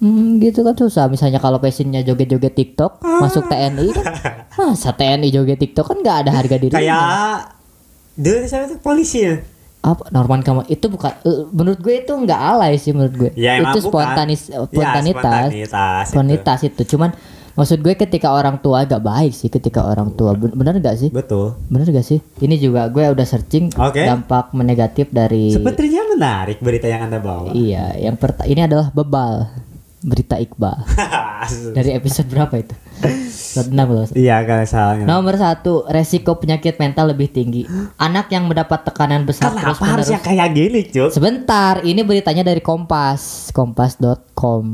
Hmm, 0.00 0.40
gitu 0.40 0.64
kan 0.64 0.72
susah. 0.72 1.04
Misalnya 1.06 1.36
kalau 1.38 1.60
passionnya 1.60 2.00
joget-joget 2.00 2.56
TikTok, 2.56 3.04
masuk 3.20 3.44
TNI 3.46 3.92
kan, 3.92 4.04
masa 4.72 4.96
TNI 4.96 5.28
joget 5.28 5.60
TikTok 5.60 5.84
kan 5.84 5.96
nggak 6.00 6.16
ada 6.18 6.30
harga 6.32 6.56
diri. 6.56 6.72
kayak 6.72 7.59
dulu 8.14 8.46
saya 8.46 8.66
tuh 8.66 8.78
polisi 8.78 9.22
ya? 9.22 9.38
Apa 9.80 10.12
Norman 10.12 10.44
kamu 10.44 10.68
itu 10.68 10.86
bukan 10.86 11.08
eh, 11.24 11.48
menurut 11.48 11.80
gue 11.80 11.94
itu 11.98 12.12
nggak 12.12 12.36
alay 12.36 12.76
sih 12.76 12.92
menurut 12.92 13.14
gue. 13.16 13.30
Ya, 13.32 13.56
itu 13.56 13.80
bukan. 13.80 14.04
spontanis 14.04 14.42
Ya, 14.46 14.60
spontanitas. 14.60 15.24
spontanitas 15.24 16.00
itu. 16.04 16.10
spontanitas 16.10 16.58
itu. 16.62 16.82
cuman 16.90 17.10
maksud 17.50 17.78
gue 17.80 17.94
ketika 17.94 18.28
orang 18.30 18.60
tua 18.60 18.84
agak 18.84 19.00
baik 19.00 19.32
sih 19.32 19.48
ketika 19.48 19.80
orang 19.82 20.12
tua. 20.12 20.36
Ben- 20.36 20.52
bener 20.52 20.76
gak 20.78 20.96
sih? 20.96 21.08
Betul. 21.08 21.56
Bener 21.66 21.88
gak 21.88 22.04
sih? 22.04 22.20
Ini 22.38 22.56
juga 22.56 22.86
gue 22.88 23.08
udah 23.08 23.24
searching 23.24 23.72
Oke. 23.72 24.04
dampak 24.04 24.52
negatif 24.54 25.08
dari 25.08 25.48
sepertinya 25.50 26.12
menarik 26.12 26.60
berita 26.60 26.84
yang 26.84 27.08
anda 27.08 27.16
bawa. 27.16 27.56
Iya 27.56 27.96
yang 27.96 28.20
pertama 28.20 28.48
ini 28.48 28.60
adalah 28.60 28.92
bebal 28.92 29.48
berita 30.00 30.40
Iqbal 30.40 30.80
dari 31.76 31.92
episode 31.92 32.28
berapa 32.28 32.54
itu 32.56 32.74
episode 33.00 33.68
6 33.68 33.76
loh 33.76 34.06
iya 34.16 34.40
kan 34.44 34.64
salahnya 34.64 35.04
Nomor 35.04 35.36
satu, 35.36 35.84
resiko 35.88 36.36
penyakit 36.36 36.76
mental 36.76 37.10
lebih 37.10 37.32
tinggi. 37.32 37.64
Anak 37.96 38.28
yang 38.30 38.46
mendapat 38.46 38.84
tekanan 38.86 39.24
besar 39.24 39.50
terus 39.50 39.60
kenapa 39.60 39.84
harus 39.84 40.06
menerus. 40.06 40.12
yang 40.12 40.22
kayak 40.22 40.48
gini 40.52 40.80
cuk 40.86 41.08
Sebentar, 41.10 41.80
ini 41.82 42.00
beritanya 42.04 42.44
dari 42.44 42.60
Kompas, 42.60 43.50
kompas.com. 43.50 44.64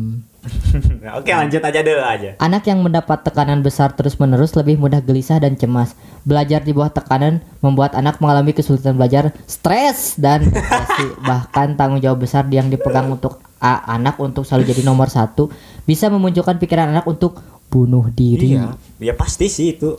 oke 1.19 1.29
lanjut 1.29 1.61
aja 1.61 1.81
dulu 1.81 2.03
aja 2.03 2.31
Anak 2.39 2.67
yang 2.67 2.81
mendapat 2.81 3.23
tekanan 3.23 3.61
besar 3.61 3.93
terus-menerus 3.93 4.53
lebih 4.53 4.77
mudah 4.77 4.99
gelisah 4.99 5.37
dan 5.37 5.55
cemas. 5.55 5.93
Belajar 6.23 6.61
di 6.61 6.71
bawah 6.71 6.91
tekanan 6.91 7.39
membuat 7.59 7.95
anak 7.95 8.19
mengalami 8.19 8.51
kesulitan 8.51 8.95
belajar, 8.95 9.31
stres 9.45 10.17
dan 10.17 10.47
depresi. 10.49 11.07
Bahkan 11.21 11.75
tanggung 11.75 11.99
jawab 11.99 12.23
besar 12.23 12.47
yang 12.49 12.67
dipegang 12.67 13.07
untuk 13.09 13.39
a- 13.57 13.87
anak 13.89 14.19
untuk 14.19 14.43
selalu 14.43 14.71
jadi 14.71 14.83
nomor 14.83 15.07
satu 15.07 15.49
bisa 15.83 16.07
memunculkan 16.07 16.57
pikiran 16.57 16.91
anak 16.91 17.07
untuk 17.07 17.39
bunuh 17.67 18.07
diri. 18.09 18.55
Iya, 18.55 18.75
ya 19.01 19.15
pasti 19.15 19.47
sih 19.47 19.75
itu. 19.75 19.99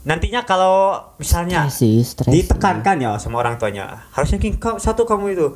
Nantinya 0.00 0.42
kalau 0.42 0.96
misalnya 1.20 1.68
Stres 1.68 1.76
sih, 1.76 1.96
stres. 2.00 2.32
ditekankan 2.32 2.96
ya 2.98 3.10
sama 3.20 3.38
orang 3.38 3.60
tuanya, 3.60 4.08
harusnya 4.10 4.40
ranking 4.40 4.56
ka- 4.56 4.80
satu 4.80 5.04
kamu 5.04 5.36
itu. 5.36 5.48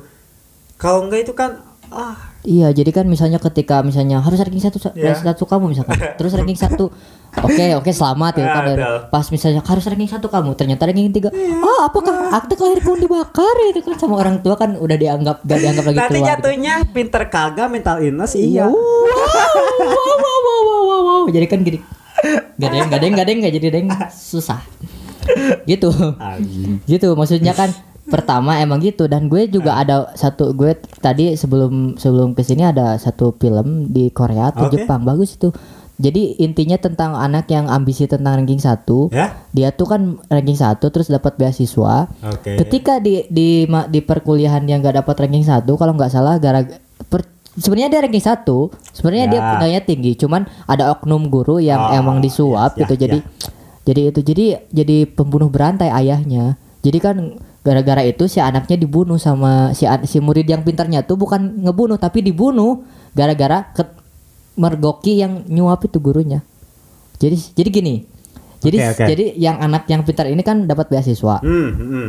Kalau 0.77 1.07
enggak 1.07 1.25
itu 1.25 1.33
kan 1.33 1.63
ah 1.89 2.15
Iya, 2.41 2.69
jadi 2.69 2.93
kan 2.93 3.09
misalnya 3.09 3.41
ketika 3.41 3.81
misalnya 3.81 4.21
harus 4.21 4.37
ranking 4.37 4.61
satu 4.61 4.77
Iya. 4.93 5.09
ranking 5.09 5.25
satu 5.25 5.43
kamu 5.43 5.73
misalkan, 5.73 5.97
terus 6.21 6.29
ranking 6.31 6.53
satu, 6.55 6.93
oke 7.35 7.65
oke 7.75 7.89
selamat 7.89 8.33
ya 8.35 8.39
Ya, 8.39 8.49
kan. 8.51 8.63
betul. 8.69 8.95
Pas 9.09 9.25
misalnya 9.27 9.61
harus 9.61 9.81
ranking 9.83 10.05
satu 10.05 10.27
kamu, 10.27 10.53
ternyata 10.53 10.85
ranking 10.85 11.09
tiga, 11.09 11.33
oh 11.59 11.79
apakah 11.81 12.13
akte 12.31 12.53
kelahiranmu 12.53 13.01
dibakar 13.01 13.49
itu 13.65 13.81
kan 13.81 13.97
sama 13.97 14.21
orang 14.21 14.45
tua 14.45 14.53
kan 14.53 14.77
udah 14.77 14.93
dianggap 14.93 15.41
gak 15.41 15.57
dianggap 15.57 15.83
lagi 15.83 15.97
nanti 15.97 16.09
keluarga. 16.13 16.29
jatuhnya 16.37 16.73
pinter 16.87 17.23
kagak 17.25 17.67
mental 17.67 17.97
illness 17.97 18.37
Iya, 18.37 18.45
iya 18.45 18.65
wow, 18.65 18.77
wow, 18.77 20.15
wow, 20.21 20.39
wow, 20.39 20.61
wow, 20.61 20.81
wow, 20.83 21.01
wow. 21.01 21.23
Jadi 21.25 21.45
kan 21.45 21.59
gini, 21.61 21.81
yang 22.61 22.85
gak 22.85 23.01
yang 23.01 23.13
gak 23.41 23.53
jadi 23.57 23.67
yang 23.73 23.89
susah, 24.31 24.61
gitu, 25.65 25.89
gitu 26.85 27.07
maksudnya 27.11 27.57
kan 27.57 27.73
pertama 28.05 28.61
emang 28.61 28.77
gitu 28.79 29.09
dan 29.09 29.25
gue 29.25 29.49
juga 29.49 29.75
ada 29.75 30.13
satu 30.13 30.53
gue 30.53 30.73
tadi 30.99 31.33
sebelum 31.33 31.97
sebelum 31.97 32.31
ke 32.31 32.41
sini 32.41 32.61
ada 32.61 32.95
satu 32.95 33.33
film 33.33 33.89
di 33.89 34.09
Korea 34.09 34.53
atau 34.53 34.69
Oke. 34.69 34.77
Jepang 34.77 35.01
bagus 35.01 35.33
itu. 35.33 35.49
Jadi 35.95 36.43
intinya 36.43 36.75
tentang 36.75 37.15
anak 37.15 37.47
yang 37.47 37.71
ambisi 37.71 38.03
tentang 38.03 38.35
ranking 38.35 38.59
satu 38.59 39.07
ya. 39.09 39.31
dia 39.49 39.71
tuh 39.71 39.87
kan 39.87 40.01
ranking 40.27 40.53
satu 40.53 40.91
terus 40.91 41.07
dapat 41.07 41.39
beasiswa. 41.39 42.11
Oke. 42.21 42.59
Ketika 42.59 42.99
di 42.99 43.23
di 43.25 43.63
di 43.63 43.99
perkuliahan 43.99 44.67
yang 44.67 44.83
nggak 44.83 45.01
dapat 45.01 45.15
ranking 45.23 45.47
satu 45.47 45.73
kalau 45.73 45.95
nggak 45.95 46.11
salah 46.11 46.35
gara 46.35 46.67
per- 47.07 47.31
sebenarnya 47.55 47.87
dia 47.89 48.01
ranking 48.03 48.19
satu 48.21 48.67
sebenarnya 48.91 49.25
dia 49.29 49.39
Ya. 49.39 49.47
nilainya 49.55 49.81
tinggi 49.81 50.11
cuman 50.13 50.43
ada 50.67 50.91
oknum 50.91 51.31
guru 51.31 51.63
yang 51.63 51.79
Oh, 51.79 51.95
emang 51.95 52.19
disuap 52.19 52.75
ya, 52.75 52.83
gitu. 52.83 52.93
Ya, 52.93 53.01
jadi 53.07 53.17
jadi 53.87 54.01
itu 54.11 54.19
jadi 54.21 54.45
jadi 54.69 54.97
pembunuh 55.07 55.47
berantai 55.47 55.87
ayahnya. 55.89 56.59
Jadi 56.83 56.97
kan 56.99 57.39
gara-gara 57.65 58.05
itu 58.05 58.29
si 58.29 58.37
anaknya 58.37 58.77
dibunuh 58.77 59.17
sama 59.17 59.73
si 59.73 59.89
si 60.05 60.21
murid 60.21 60.45
yang 60.45 60.61
pintarnya 60.61 61.01
tuh 61.01 61.17
bukan 61.17 61.65
ngebunuh 61.65 61.97
tapi 61.97 62.21
dibunuh 62.21 62.85
gara-gara 63.17 63.65
mergoki 64.55 65.19
yang 65.19 65.43
nyuap 65.49 65.81
itu 65.83 65.97
gurunya. 65.97 66.45
Jadi 67.17 67.57
jadi 67.57 67.69
gini 67.73 67.95
jadi 68.65 68.77
Oke, 68.81 68.89
oke. 68.97 69.05
jadi 69.13 69.25
yang 69.37 69.57
anak 69.61 69.85
yang 69.85 70.01
pintar 70.01 70.25
ini 70.25 70.41
kan 70.41 70.65
dapat 70.65 70.89
beasiswa. 70.89 71.37
Hmm, 71.45 71.69
hmm. 71.77 72.07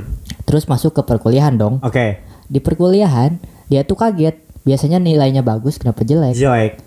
terus 0.48 0.64
masuk 0.64 0.96
ke 0.96 1.02
perkuliahan 1.04 1.52
dong. 1.52 1.84
Oke. 1.84 2.24
Di 2.48 2.64
perkuliahan 2.64 3.36
dia 3.68 3.84
tuh 3.84 4.00
kaget. 4.00 4.40
Biasanya 4.66 4.98
nilainya 4.98 5.46
bagus 5.46 5.78
kenapa 5.78 6.02
jelek? 6.02 6.34
Jelek. 6.34 6.82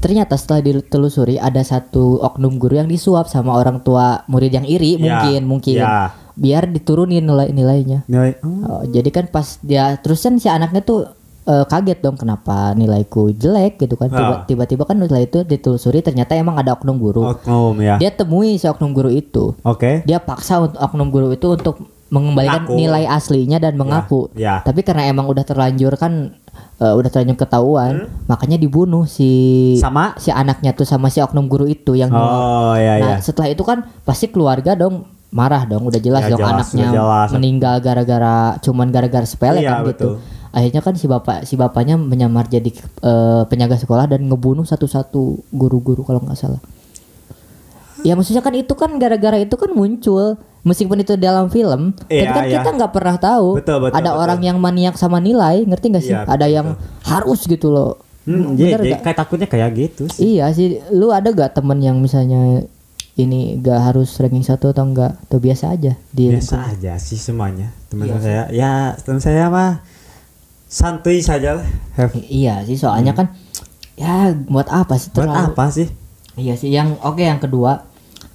Ternyata 0.00 0.38
setelah 0.38 0.62
ditelusuri 0.64 1.36
ada 1.36 1.60
satu 1.60 2.22
oknum 2.24 2.56
guru 2.56 2.78
yang 2.80 2.88
disuap 2.88 3.28
sama 3.28 3.52
orang 3.58 3.82
tua 3.84 4.24
murid 4.30 4.54
yang 4.54 4.64
iri 4.64 4.96
Ya, 4.96 5.02
mungkin 5.02 5.40
mungkin. 5.44 5.74
ya. 5.82 6.14
Biar 6.38 6.66
diturunin 6.66 7.20
nilai 7.20 7.50
nilainya 7.50 8.06
nilai 8.06 8.38
oh, 8.40 8.62
Oh, 8.64 8.82
jadi 8.86 9.10
kan 9.10 9.26
pas 9.26 9.58
dia 9.60 9.98
terus 9.98 10.20
kan 10.20 10.34
si 10.34 10.46
anaknya 10.46 10.80
tuh 10.80 11.10
eh, 11.44 11.64
kaget 11.64 11.98
dong 11.98 12.14
kenapa 12.14 12.72
nilaiku 12.72 13.32
jelek 13.32 13.76
gitu 13.78 13.94
kan 13.94 14.08
Ah. 14.08 14.44
tiba-tiba 14.44 14.82
kan 14.82 14.96
nilai 14.96 15.24
itu 15.24 15.42
ditelusuri 15.42 15.98
ternyata 15.98 16.32
emang 16.32 16.54
ada 16.54 16.72
oknum 16.72 16.96
guru 16.96 17.26
oknum 17.28 17.74
ya 17.78 17.96
dia 17.96 18.10
temui 18.10 18.54
si 18.54 18.64
oknum 18.64 18.92
guru 18.92 19.10
itu 19.10 19.58
oke 19.58 20.04
dia 20.04 20.18
paksa 20.18 20.62
untuk 20.62 20.78
oknum 20.78 21.08
guru 21.08 21.28
itu 21.30 21.48
untuk 21.50 21.76
mengembalikan 22.08 22.64
Ngaku. 22.64 22.72
nilai 22.74 23.04
aslinya 23.04 23.60
dan 23.60 23.76
mengaku. 23.76 24.32
ya. 24.32 24.64
Tapi 24.64 24.80
karena 24.80 25.04
emang 25.06 25.28
udah 25.28 25.44
terlanjur 25.44 25.92
kan 25.94 26.40
eh, 26.80 26.94
udah 26.96 27.04
terlanjur 27.06 27.36
ketahuan, 27.36 28.08
makanya 28.24 28.56
dibunuh 28.56 29.04
si 29.04 29.28
Hmm. 29.76 29.84
Sama? 29.84 30.04
si 30.16 30.32
anaknya 30.32 30.72
tuh 30.72 30.84
sama 30.84 31.12
si 31.12 31.20
oknum 31.20 31.44
guru 31.46 31.66
itu 31.66 31.92
yang 31.92 32.08
oh 32.08 32.72
ya 32.74 32.96
Nah, 32.96 33.08
ya 33.10 33.16
setelah 33.20 33.48
itu 33.48 33.60
kan 33.60 33.84
pasti 34.02 34.24
keluarga 34.26 34.72
dong 34.72 35.04
marah 35.30 35.64
dong, 35.64 35.84
udah 35.84 35.98
jelas 35.98 36.22
Ya, 36.22 36.30
dong 36.30 36.40
jelas, 36.40 36.52
anaknya 36.66 36.88
jelas. 36.90 37.28
meninggal 37.30 37.74
gara-gara 37.78 38.36
cuman 38.58 38.88
gara-gara 38.88 39.22
sepele 39.22 39.60
Iya, 39.60 39.70
kan 39.70 39.80
gitu. 39.84 39.88
betul. 39.88 40.14
Akhirnya 40.48 40.80
kan 40.80 40.94
si 40.94 41.04
bapak 41.04 41.44
si 41.44 41.54
bapaknya 41.54 41.94
menyamar 41.94 42.46
jadi 42.46 42.72
eh, 43.02 43.42
penjaga 43.44 43.76
sekolah 43.76 44.08
dan 44.08 44.24
ngebunuh 44.24 44.64
satu-satu 44.64 45.20
guru-guru 45.50 46.00
kalau 46.02 46.20
nggak 46.20 46.34
salah. 46.34 46.60
Ya 48.00 48.14
maksudnya 48.14 48.40
kan 48.40 48.54
itu 48.54 48.72
kan 48.72 48.94
gara-gara 48.96 49.36
itu 49.36 49.52
kan 49.52 49.68
muncul 49.68 50.38
meskipun 50.62 50.98
itu 50.98 51.14
dalam 51.14 51.50
film, 51.50 51.92
tapi 51.92 52.14
Iya, 52.16 52.30
kan 52.30 52.44
iya. 52.44 52.54
kita 52.56 52.70
nggak 52.72 52.92
pernah 52.92 53.16
tahu 53.16 53.58
Betul, 53.58 53.78
betul, 53.82 53.96
ada 53.96 54.10
betul. 54.10 54.22
orang 54.22 54.40
yang 54.40 54.56
maniak 54.56 54.94
sama 54.94 55.18
nilai, 55.18 55.64
ngerti 55.64 55.86
nggak 55.88 56.04
sih? 56.04 56.14
Iya, 56.14 56.22
ada 56.22 56.36
betul, 56.40 56.54
yang 56.54 56.66
harus 57.04 57.40
gitu 57.42 57.68
loh. 57.68 57.98
Hmm, 58.22 58.54
Bener 58.54 58.78
jadi 58.78 58.88
nggak? 58.92 59.02
kayak 59.02 59.18
takutnya 59.18 59.48
kayak 59.48 59.70
gitu 59.74 60.02
sih. 60.06 60.36
Iya 60.36 60.46
sih, 60.52 60.66
lu 60.90 61.08
ada 61.08 61.26
gak 61.26 61.54
temen 61.54 61.80
yang 61.80 61.96
misalnya 61.96 62.62
ini 63.18 63.58
gak 63.58 63.80
harus 63.84 64.14
ranking 64.16 64.40
satu 64.40 64.70
atau 64.70 64.82
enggak? 64.82 65.18
Atau 65.20 65.38
biasa 65.38 65.70
aja 65.70 65.98
di 66.08 66.30
Biasa 66.30 66.70
aja 66.70 66.94
sih 66.96 67.14
semuanya. 67.14 67.74
Teman 67.88 68.06
Iya 68.06 68.16
saya, 68.18 68.42
ya 68.48 68.72
teman 68.96 69.18
saya 69.18 69.48
mah 69.48 69.82
santuy 70.64 71.18
saja 71.18 71.58
lah. 71.58 71.66
I- 72.14 72.44
Iya 72.44 72.62
sih, 72.62 72.76
soalnya 72.76 73.12
kan 73.12 73.32
ya 73.94 74.30
buat 74.46 74.68
apa 74.68 74.94
sih 74.94 75.10
Buat 75.10 75.26
terlalu? 75.26 75.46
apa 75.50 75.64
sih? 75.68 75.88
Iya 76.34 76.54
sih, 76.54 76.70
yang 76.70 76.94
oke 77.00 77.18
yang 77.18 77.38
kedua 77.38 77.82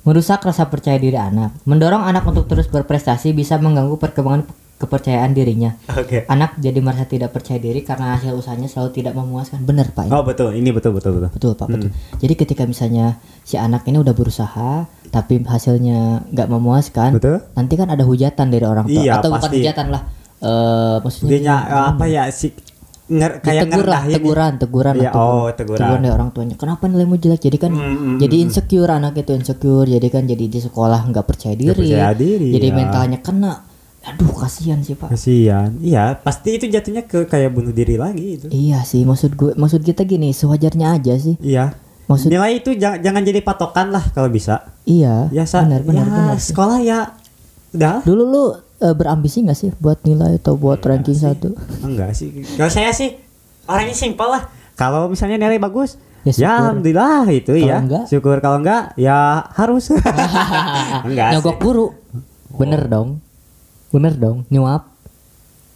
merusak 0.04 0.44
rasa 0.44 0.68
percaya 0.68 1.00
diri 1.00 1.16
anak, 1.16 1.56
mendorong 1.63 2.04
anak 2.04 2.28
untuk 2.28 2.44
terus 2.44 2.68
berprestasi 2.68 3.32
bisa 3.32 3.56
mengganggu 3.56 3.96
perkembangan 3.96 4.44
kepercayaan 4.75 5.32
dirinya. 5.32 5.80
Oke. 5.89 6.25
Anak 6.25 6.58
jadi 6.58 6.75
merasa 6.77 7.06
tidak 7.06 7.32
percaya 7.32 7.56
diri 7.56 7.82
karena 7.82 8.15
hasil 8.15 8.34
usahanya 8.34 8.68
selalu 8.68 8.92
tidak 8.94 9.13
memuaskan. 9.13 9.63
Bener 9.63 9.88
pak? 9.89 10.06
ini? 10.06 10.12
Oh 10.12 10.22
betul, 10.22 10.51
ini 10.51 10.70
betul 10.70 10.92
betul 10.92 11.15
betul. 11.15 11.30
Betul 11.32 11.51
pak, 11.56 11.68
betul. 11.70 11.89
Jadi 12.18 12.34
ketika 12.36 12.63
misalnya 12.63 13.15
si 13.42 13.56
anak 13.56 13.86
ini 13.86 13.98
udah 13.98 14.12
berusaha 14.12 14.84
tapi 15.08 15.39
hasilnya 15.39 16.25
nggak 16.27 16.50
memuaskan, 16.50 17.10
Betul. 17.13 17.38
nanti 17.53 17.74
kan 17.75 17.88
ada 17.88 18.01
hujatan 18.01 18.50
dari 18.50 18.65
orang 18.65 18.86
tua 18.86 18.98
Iya, 19.00 19.22
atau 19.22 19.30
bukan 19.30 19.42
pasti. 19.46 19.58
hujatan 19.62 19.86
lah, 19.88 20.01
eh 20.42 20.96
maksudnya 21.00 21.30
Dia 21.38 21.56
apa 21.94 22.06
ya 22.06 22.24
sih 22.27 22.50
nger, 23.03 23.32
kayak 23.39 23.62
lah, 23.62 23.70
ngerendahin. 23.70 24.13
teguran, 24.15 24.53
teguran, 24.58 24.94
Iya, 24.98 25.12
lah, 25.12 25.13
oh, 25.13 25.48
teguran. 25.53 25.86
dari 25.94 26.10
orang 26.10 26.30
tuanya. 26.32 26.56
Kenapa 26.58 26.89
nilaimu 26.89 27.15
jelek? 27.15 27.46
Jadi 27.46 27.58
kan, 27.62 27.72
Mm, 27.72 27.94
mm, 27.94 28.15
jadi 28.18 28.36
insecure 28.42 28.89
anak 28.89 29.13
itu 29.15 29.32
insecure. 29.32 29.86
Jadi 29.86 30.08
kan 30.08 30.24
jadi 30.25 30.46
di 30.50 30.60
sekolah 30.60 31.06
nggak 31.06 31.25
percaya 31.27 31.53
diri. 31.53 31.77
percaya 31.77 32.10
diri, 32.12 32.50
jadi 32.50 32.68
ya. 32.68 32.74
mentalnya 32.74 33.20
kena. 33.22 33.53
Aduh 34.03 34.36
kasihan 34.36 34.79
sih 34.79 34.93
pak. 34.93 35.10
Kasihan. 35.10 35.72
Iya, 35.79 36.15
pasti 36.17 36.53
itu 36.53 36.67
jatuhnya 36.67 37.01
ke 37.01 37.24
kayak 37.24 37.50
bunuh 37.50 37.72
diri 37.72 37.95
lagi 37.95 38.36
itu. 38.36 38.48
Iya 38.50 38.83
sih, 38.83 39.01
maksud 39.01 39.33
gue, 39.33 39.51
maksud 39.53 39.79
kita 39.79 40.03
gini, 40.03 40.29
sewajarnya 40.29 40.93
aja 40.93 41.15
sih. 41.15 41.39
Iya. 41.39 41.72
Maksud, 42.03 42.27
Nilai 42.27 42.60
itu 42.60 42.75
jangan, 42.75 43.00
jangan 43.00 43.22
jadi 43.24 43.39
patokan 43.39 43.88
lah 43.89 44.03
kalau 44.12 44.27
bisa. 44.27 44.75
iya, 44.83 45.31
Ya, 45.31 45.48
sa- 45.48 45.63
benar, 45.63 45.81
benar, 45.81 46.03
ya, 46.03 46.12
benar. 46.12 46.36
sih. 46.36 46.51
Sekolah 46.51 46.79
ya 46.79 47.00
udah. 47.72 48.03
Dulu 48.03 48.24
lu 48.25 48.43
eh, 48.77 48.91
berambisi 48.91 49.39
nggak 49.39 49.55
sih 49.55 49.72
buat 49.74 50.03
nilai 50.03 50.36
atau 50.36 50.53
buat 50.53 50.77
ranking 50.79 51.15
satu? 51.15 51.55
Enggak 51.79 52.12
sih. 52.12 52.43
Kalau 52.53 52.67
saya 52.67 52.91
sih 52.91 53.15
orangnya 53.63 53.95
simpel 53.95 54.27
lah. 54.27 54.43
Kalau 54.74 55.07
misalnya 55.07 55.39
nilai 55.39 55.57
bagus, 55.57 55.95
Ya, 56.24 56.31
ya, 56.33 56.51
alhamdulillah 56.57 57.24
itu 57.29 57.51
Kalau 57.53 57.63
ya. 57.65 57.77
enggak? 57.79 58.03
Syukur 58.05 58.39
kalau 58.39 58.60
enggak 58.60 58.91
ya 58.95 59.43
harus. 59.50 59.91
enggak 61.07 61.29
Nyogok 61.33 61.51
sih. 61.51 61.62
guru. 61.62 61.86
Bener 62.53 62.81
dong. 62.86 63.24
Bener 63.93 64.13
dong, 64.17 64.50
nyuap. 64.50 64.89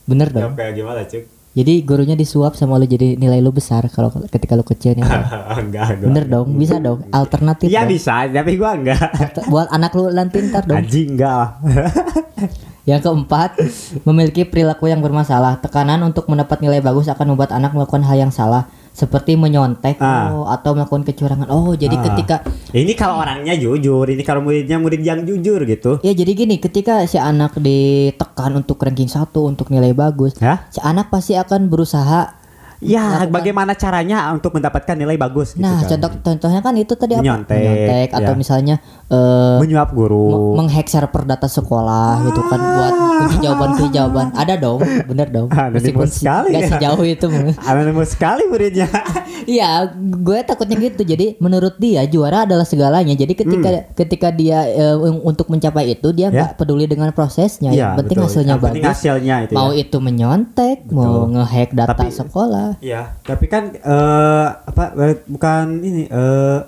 Bener 0.09 0.33
dong. 0.33 0.49
Nyogok 0.49 0.57
kayak 0.57 0.73
gimana, 0.73 1.01
Cuk? 1.05 1.23
Jadi 1.57 1.73
gurunya 1.81 2.13
disuap 2.13 2.53
sama 2.53 2.77
lu 2.77 2.85
jadi 2.85 3.17
nilai 3.17 3.41
lu 3.41 3.49
besar 3.49 3.81
kalau 3.89 4.13
ketika 4.29 4.53
lu 4.53 4.61
kecil 4.61 4.93
nih. 4.93 5.05
enggak, 5.61 5.97
enggak. 5.97 6.05
Bener 6.05 6.25
dong, 6.29 6.53
bisa 6.53 6.77
dong. 6.77 7.05
Alternatif 7.09 7.69
Iya 7.69 7.85
bisa, 7.85 8.25
tapi 8.29 8.57
gua 8.57 8.77
enggak. 8.77 9.01
Buat 9.49 9.69
anak 9.73 9.93
lu 9.97 10.09
nanti 10.13 10.37
ntar 10.49 10.65
dong. 10.69 10.81
Anjing 10.81 11.17
enggak. 11.17 11.57
Yang 12.87 13.01
keempat, 13.03 13.59
memiliki 14.07 14.47
perilaku 14.47 14.87
yang 14.87 15.03
bermasalah. 15.03 15.59
Tekanan 15.59 15.99
untuk 16.07 16.31
mendapat 16.31 16.63
nilai 16.63 16.79
bagus 16.79 17.11
akan 17.11 17.35
membuat 17.35 17.51
anak 17.51 17.75
melakukan 17.75 17.99
hal 18.07 18.15
yang 18.15 18.31
salah, 18.31 18.71
seperti 18.95 19.35
menyontek 19.35 19.99
Ah. 19.99 20.31
oh, 20.31 20.47
atau 20.47 20.71
melakukan 20.71 21.03
kecurangan. 21.03 21.51
Oh, 21.51 21.75
jadi 21.75 21.99
Ah. 21.99 22.03
ketika 22.07 22.35
ini 22.71 22.95
kalau 22.95 23.19
orangnya 23.19 23.59
jujur, 23.59 24.07
ini 24.07 24.23
kalau 24.23 24.39
muridnya 24.39 24.79
murid 24.79 25.03
yang 25.03 25.19
jujur 25.21 25.67
gitu. 25.67 25.99
ya 25.99 26.15
jadi 26.15 26.31
gini, 26.31 26.63
ketika 26.63 27.03
si 27.03 27.19
anak 27.19 27.59
ditekan 27.59 28.55
untuk 28.55 28.79
ranking 28.79 29.11
satu 29.11 29.51
untuk 29.51 29.67
nilai 29.67 29.91
bagus, 29.91 30.39
Ya? 30.39 30.63
si 30.71 30.79
anak 30.79 31.11
pasti 31.11 31.35
akan 31.35 31.67
berusaha. 31.67 32.36
Ya, 32.79 33.01
Melakukan- 33.01 33.33
bagaimana 33.33 33.73
caranya 33.73 34.17
untuk 34.29 34.53
mendapatkan 34.53 34.93
nilai 34.93 35.15
bagus 35.15 35.51
gitu 35.51 35.61
Nah, 35.61 35.81
kan. 35.81 35.89
contoh 35.91 36.11
contohnya 36.21 36.61
kan 36.61 36.73
itu 36.73 36.93
tadi 36.93 37.13
apa? 37.13 37.21
Menyontek, 37.21 38.09
atau 38.11 38.33
ya. 38.33 38.37
misalnya 38.37 38.75
eh 39.07 39.57
menyuap 39.57 39.89
guru. 39.91 40.53
me- 40.53 40.61
menghack 40.61 40.85
server 40.85 41.23
data 41.23 41.47
sekolah 41.47 42.21
gitu 42.23 42.37
kan 42.43 42.59
buat 42.59 42.93
kunci 43.17 43.37
jawaban 43.39 43.69
kunci 43.71 43.87
jawaban 43.89 44.27
ada 44.31 44.53
dong 44.55 44.77
bener 45.07 45.25
dong 45.27 45.47
si- 45.81 45.89
sekali 46.19 46.47
nggak 46.51 46.61
ya. 46.61 46.69
sejauh 46.69 47.01
itu 47.01 47.25
Anonimus 47.67 48.09
sekali 48.11 48.45
muridnya. 48.45 48.85
Iya, 49.47 49.87
gue 49.95 50.43
takutnya 50.43 50.75
gitu. 50.77 51.07
Jadi 51.07 51.39
menurut 51.39 51.77
dia 51.77 52.03
juara 52.03 52.43
adalah 52.43 52.63
segalanya. 52.63 53.15
Jadi 53.15 53.31
ketika 53.31 53.69
ketika 53.95 54.27
dia 54.27 54.59
un- 54.93 55.23
untuk 55.23 55.47
mencapai 55.47 55.87
itu 55.89 56.11
dia 56.11 56.27
Hmm. 56.27 56.35
Ya. 56.35 56.43
nggak 56.43 56.51
peduli 56.57 56.83
dengan 56.83 57.07
prosesnya. 57.09 57.71
Iya, 57.71 57.79
yang 57.87 57.91
penting 57.95 58.17
betul. 58.17 58.27
hasilnya 58.27 58.51
Yang 58.51 58.61
penting 58.61 58.83
bagus. 58.83 58.91
hasilnya 58.93 59.35
itu 59.41 59.53
mau 59.55 59.71
ya. 59.71 59.79
itu 59.79 59.97
menyontek, 59.97 60.77
mau 60.91 61.23
ngehack 61.25 61.69
data 61.71 61.95
Tapi- 61.95 62.11
sekolah. 62.11 62.66
Iya, 62.77 63.15
tapi 63.21 63.45
kan 63.45 63.71
eh 63.73 64.47
apa 64.53 64.83
eh, 64.95 65.15
bukan 65.23 65.65
ini 65.79 66.03
eh 66.05 66.59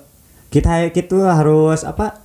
kita 0.47 0.89
kita 0.89 1.33
harus 1.33 1.83
apa 1.83 2.19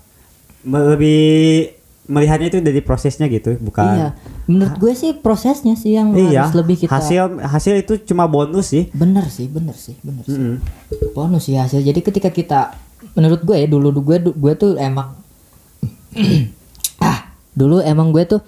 lebih 0.65 1.71
melihatnya 2.05 2.49
itu 2.49 2.61
dari 2.61 2.81
prosesnya 2.81 3.27
gitu, 3.27 3.57
bukan. 3.59 3.85
Iya. 3.87 4.09
Menurut 4.45 4.77
gue 4.77 4.93
sih 4.93 5.17
prosesnya 5.17 5.73
sih 5.73 5.93
yang 5.93 6.13
Iya. 6.13 6.45
harus 6.45 6.53
lebih 6.55 6.77
kita 6.79 6.93
Hasil 6.93 7.41
hasil 7.41 7.75
itu 7.79 7.97
cuma 8.05 8.25
bonus 8.25 8.71
sih. 8.71 8.93
bener 8.93 9.25
sih, 9.27 9.49
bener 9.49 9.73
sih, 9.73 9.97
bener 10.01 10.21
sih. 10.23 10.37
Mm-mm. 10.37 10.57
bonus 11.13 11.45
sih 11.45 11.57
hasil 11.57 11.81
jadi 11.81 12.01
ketika 12.01 12.29
kita 12.29 12.61
menurut 13.13 13.41
gue 13.41 13.57
ya 13.57 13.65
dulu 13.65 13.89
gue 13.95 14.19
gue 14.21 14.53
tuh 14.55 14.75
emang 14.77 15.17
ah 17.01 17.19
dulu 17.53 17.81
emang 17.81 18.11
gue 18.11 18.25
tuh 18.27 18.41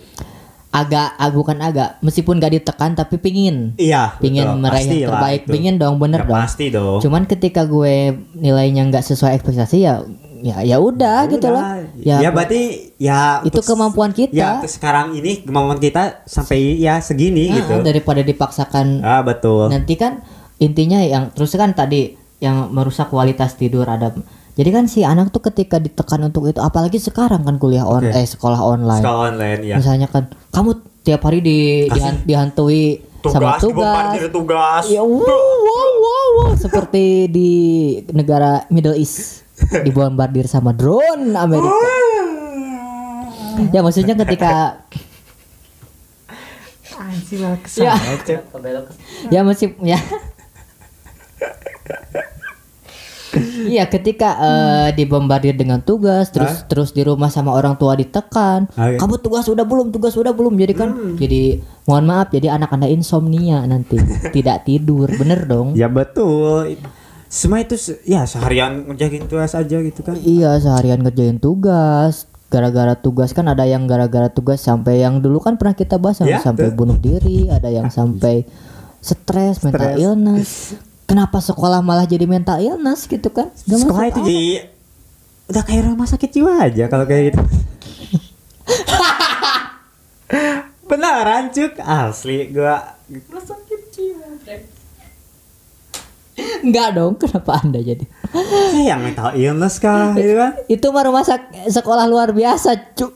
agak 0.76 1.08
ah, 1.14 1.30
bukan 1.30 1.56
agak 1.58 1.96
meskipun 1.98 2.36
gak 2.36 2.52
ditekan 2.52 2.92
tapi 2.92 3.16
pingin 3.16 3.72
Iya. 3.76 4.12
pingin 4.18 4.44
betul. 4.46 4.60
meraih 4.60 4.84
yang 4.94 5.08
terbaik 5.08 5.42
itu. 5.42 5.50
pingin 5.50 5.74
dong 5.76 5.96
bener 5.96 6.20
Ya, 6.20 6.26
dong 6.26 6.36
Pasti 6.38 6.66
dong. 6.68 6.98
cuman 7.00 7.22
ketika 7.24 7.64
gue 7.64 7.96
nilainya 8.34 8.84
nggak 8.84 9.00
sesuai 9.02 9.32
ekspektasi 9.34 9.76
ya 9.80 10.04
ya 10.38 10.60
ya 10.60 10.76
udah 10.78 11.24
gitu 11.26 11.48
loh 11.48 11.64
Ya, 11.96 12.20
ya, 12.20 12.28
berarti 12.28 12.92
ya 12.98 13.40
Itu 13.40 13.64
kemampuan 13.64 14.12
kita. 14.12 14.30
Ya, 14.30 14.50
sekarang 14.62 15.16
ini 15.16 15.42
kemampuan 15.42 15.80
kita 15.80 16.22
sampai 16.22 16.76
ya 16.76 17.00
segini 17.00 17.48
nah, 17.48 17.56
gitu. 17.58 17.74
daripada 17.80 18.20
dipaksakan 18.20 19.00
Ah, 19.00 19.20
betul. 19.20 19.66
nanti 19.66 19.96
kan 19.96 20.20
intinya 20.58 21.00
yang 21.00 21.32
terus 21.32 21.50
kan 21.52 21.72
tadi 21.72 22.14
yang 22.36 22.68
merusak 22.68 23.08
kualitas 23.08 23.56
tidur 23.56 23.84
ada 23.84 24.12
jadi 24.56 24.72
kan 24.72 24.84
si 24.88 25.04
anak 25.04 25.28
tuh 25.36 25.44
ketika 25.44 25.76
ditekan 25.76 26.24
untuk 26.24 26.48
itu 26.48 26.64
apalagi 26.64 26.96
sekarang 26.96 27.44
kan 27.44 27.60
kuliah 27.60 27.84
on 27.84 28.08
Oke. 28.08 28.16
eh 28.16 28.24
sekolah 28.24 28.56
online. 28.64 29.04
Sekolah 29.04 29.20
online 29.28 29.60
ya. 29.68 29.76
misalnya 29.76 30.08
kan 30.08 30.32
kamu 30.48 30.80
tiap 31.04 31.20
hari 31.28 31.44
di 31.44 31.58
dihan- 31.92 32.24
dihantui 32.24 33.04
sama 33.26 33.60
tugas. 33.60 34.16
tugas. 34.32 34.84
ya 34.88 35.02
wow, 35.04 35.20
wow 35.20 35.90
wow 36.00 36.26
wow. 36.40 36.50
Seperti 36.56 37.28
di 37.28 37.50
negara 38.16 38.64
Middle 38.72 38.96
East 38.96 39.44
dibombardir 39.84 40.48
sama 40.48 40.72
drone 40.72 41.36
Amerika. 41.36 41.76
Ya 43.72 43.80
maksudnya 43.84 44.16
ketika 44.16 44.84
ya. 47.76 47.92
Ya 49.28 49.40
masih 49.44 49.76
ya 49.84 50.00
Iya, 53.66 53.84
ketika 53.86 54.28
eh, 54.36 54.88
dibombardir 54.94 55.52
dengan 55.52 55.80
tugas, 55.80 56.30
terus 56.30 56.64
terus 56.64 56.90
di 56.90 57.02
rumah 57.02 57.28
sama 57.28 57.50
orang 57.50 57.74
tua 57.74 57.94
ditekan, 57.94 58.70
Oke. 58.70 58.96
kamu 58.96 59.14
tugas 59.18 59.46
udah 59.46 59.62
belum, 59.62 59.90
tugas 59.90 60.14
udah 60.14 60.30
belum, 60.30 60.54
jadi 60.54 60.72
kan, 60.72 60.90
jadi 61.14 61.58
mohon 61.84 62.06
maaf, 62.06 62.30
jadi 62.30 62.54
anak 62.54 62.70
anda 62.70 62.86
insomnia 62.86 63.62
nanti, 63.64 63.98
tidak 64.36 64.64
tidur, 64.64 65.10
bener 65.10 65.44
dong? 65.44 65.74
Ya 65.74 65.86
betul. 65.86 66.78
Semua 67.26 67.58
itu 67.58 67.74
ya 68.06 68.22
seharian 68.22 68.86
ngerjain 68.86 69.26
tugas 69.26 69.52
aja 69.52 69.76
gitu 69.82 70.00
kan. 70.00 70.14
Iya, 70.16 70.62
seharian 70.62 71.02
ngerjain 71.02 71.42
tugas, 71.42 72.30
gara-gara 72.46 72.94
tugas 72.94 73.34
kan 73.34 73.50
ada 73.50 73.66
yang 73.66 73.90
gara-gara 73.90 74.30
tugas 74.30 74.62
sampai 74.62 75.02
yang 75.02 75.18
dulu 75.18 75.42
kan 75.42 75.58
pernah 75.58 75.74
kita 75.74 75.98
bahas 75.98 76.22
yang 76.22 76.38
Ya, 76.38 76.40
sampai 76.40 76.70
tuh. 76.70 76.78
bunuh 76.78 76.94
diri, 76.96 77.50
ada 77.50 77.66
yang 77.66 77.90
sampai 77.90 78.46
stres, 79.02 79.62
mental 79.62 79.98
illness. 79.98 80.50
Kenapa 81.06 81.38
sekolah 81.38 81.80
malah 81.86 82.02
jadi 82.02 82.26
mental 82.26 82.58
illness 82.58 83.06
gitu 83.06 83.30
kan? 83.30 83.54
Gak 83.66 83.78
Sekolah 83.78 84.10
itu 84.10 84.20
jadi 84.26 84.66
udah 85.46 85.62
kayak 85.62 85.82
rumah 85.86 86.10
sakit 86.10 86.30
jiwa 86.34 86.66
aja 86.66 86.90
kalau 86.90 87.06
kayak 87.06 87.30
gitu. 87.30 87.40
Beneran 90.90 91.54
cuk 91.54 91.78
asli 91.78 92.50
gua 92.50 92.98
Enggak 96.66 96.88
dong, 96.98 97.14
kenapa 97.16 97.62
Anda 97.62 97.80
jadi? 97.80 98.04
yang 98.82 99.00
mental 99.00 99.32
illness 99.38 99.78
kah 99.78 100.12
gitu 100.18 100.34
kan. 100.36 100.52
Itu 100.66 100.90
mah 100.90 101.06
rumah 101.06 101.22
sak 101.22 101.54
sekolah 101.70 102.10
luar 102.10 102.34
biasa, 102.34 102.92
cuk. 102.98 103.14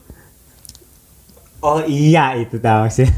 Oh 1.61 1.83
iya 1.85 2.39
itu 2.39 2.57
tahu 2.57 2.89
sih. 2.89 3.11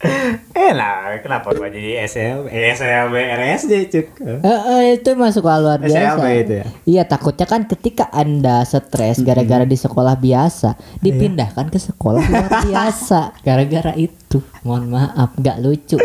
Enak, 0.72 1.20
kenapa 1.20 1.52
gua 1.52 1.68
jadi 1.68 2.08
SM, 2.08 2.48
eh, 2.48 2.72
SLB, 2.72 3.14
RSD 3.20 3.72
cuk. 3.92 4.06
Eh, 4.24 4.40
eh, 4.48 4.82
itu 4.96 5.12
sekolah 5.12 5.58
luar 5.60 5.78
biasa. 5.80 6.16
SLB 6.16 6.26
itu 6.40 6.54
ya? 6.56 6.66
Iya, 6.88 7.02
takutnya 7.04 7.44
kan 7.44 7.68
ketika 7.68 8.08
Anda 8.08 8.64
stres 8.64 9.20
gara-gara 9.20 9.68
di 9.68 9.76
sekolah 9.76 10.16
biasa, 10.16 10.72
dipindahkan 11.04 11.68
ke 11.68 11.76
sekolah 11.76 12.22
luar 12.24 12.50
biasa 12.68 13.44
gara-gara 13.44 13.92
itu. 13.92 14.40
Mohon 14.64 14.96
maaf, 14.96 15.36
nggak 15.36 15.56
lucu. 15.60 16.00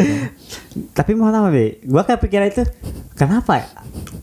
Tapi 0.91 1.11
mau 1.15 1.31
apa 1.31 1.47
Be? 1.47 1.79
Gua 1.87 2.03
kepikiran 2.03 2.51
itu 2.51 2.67
kenapa 3.15 3.63
ya? 3.63 3.67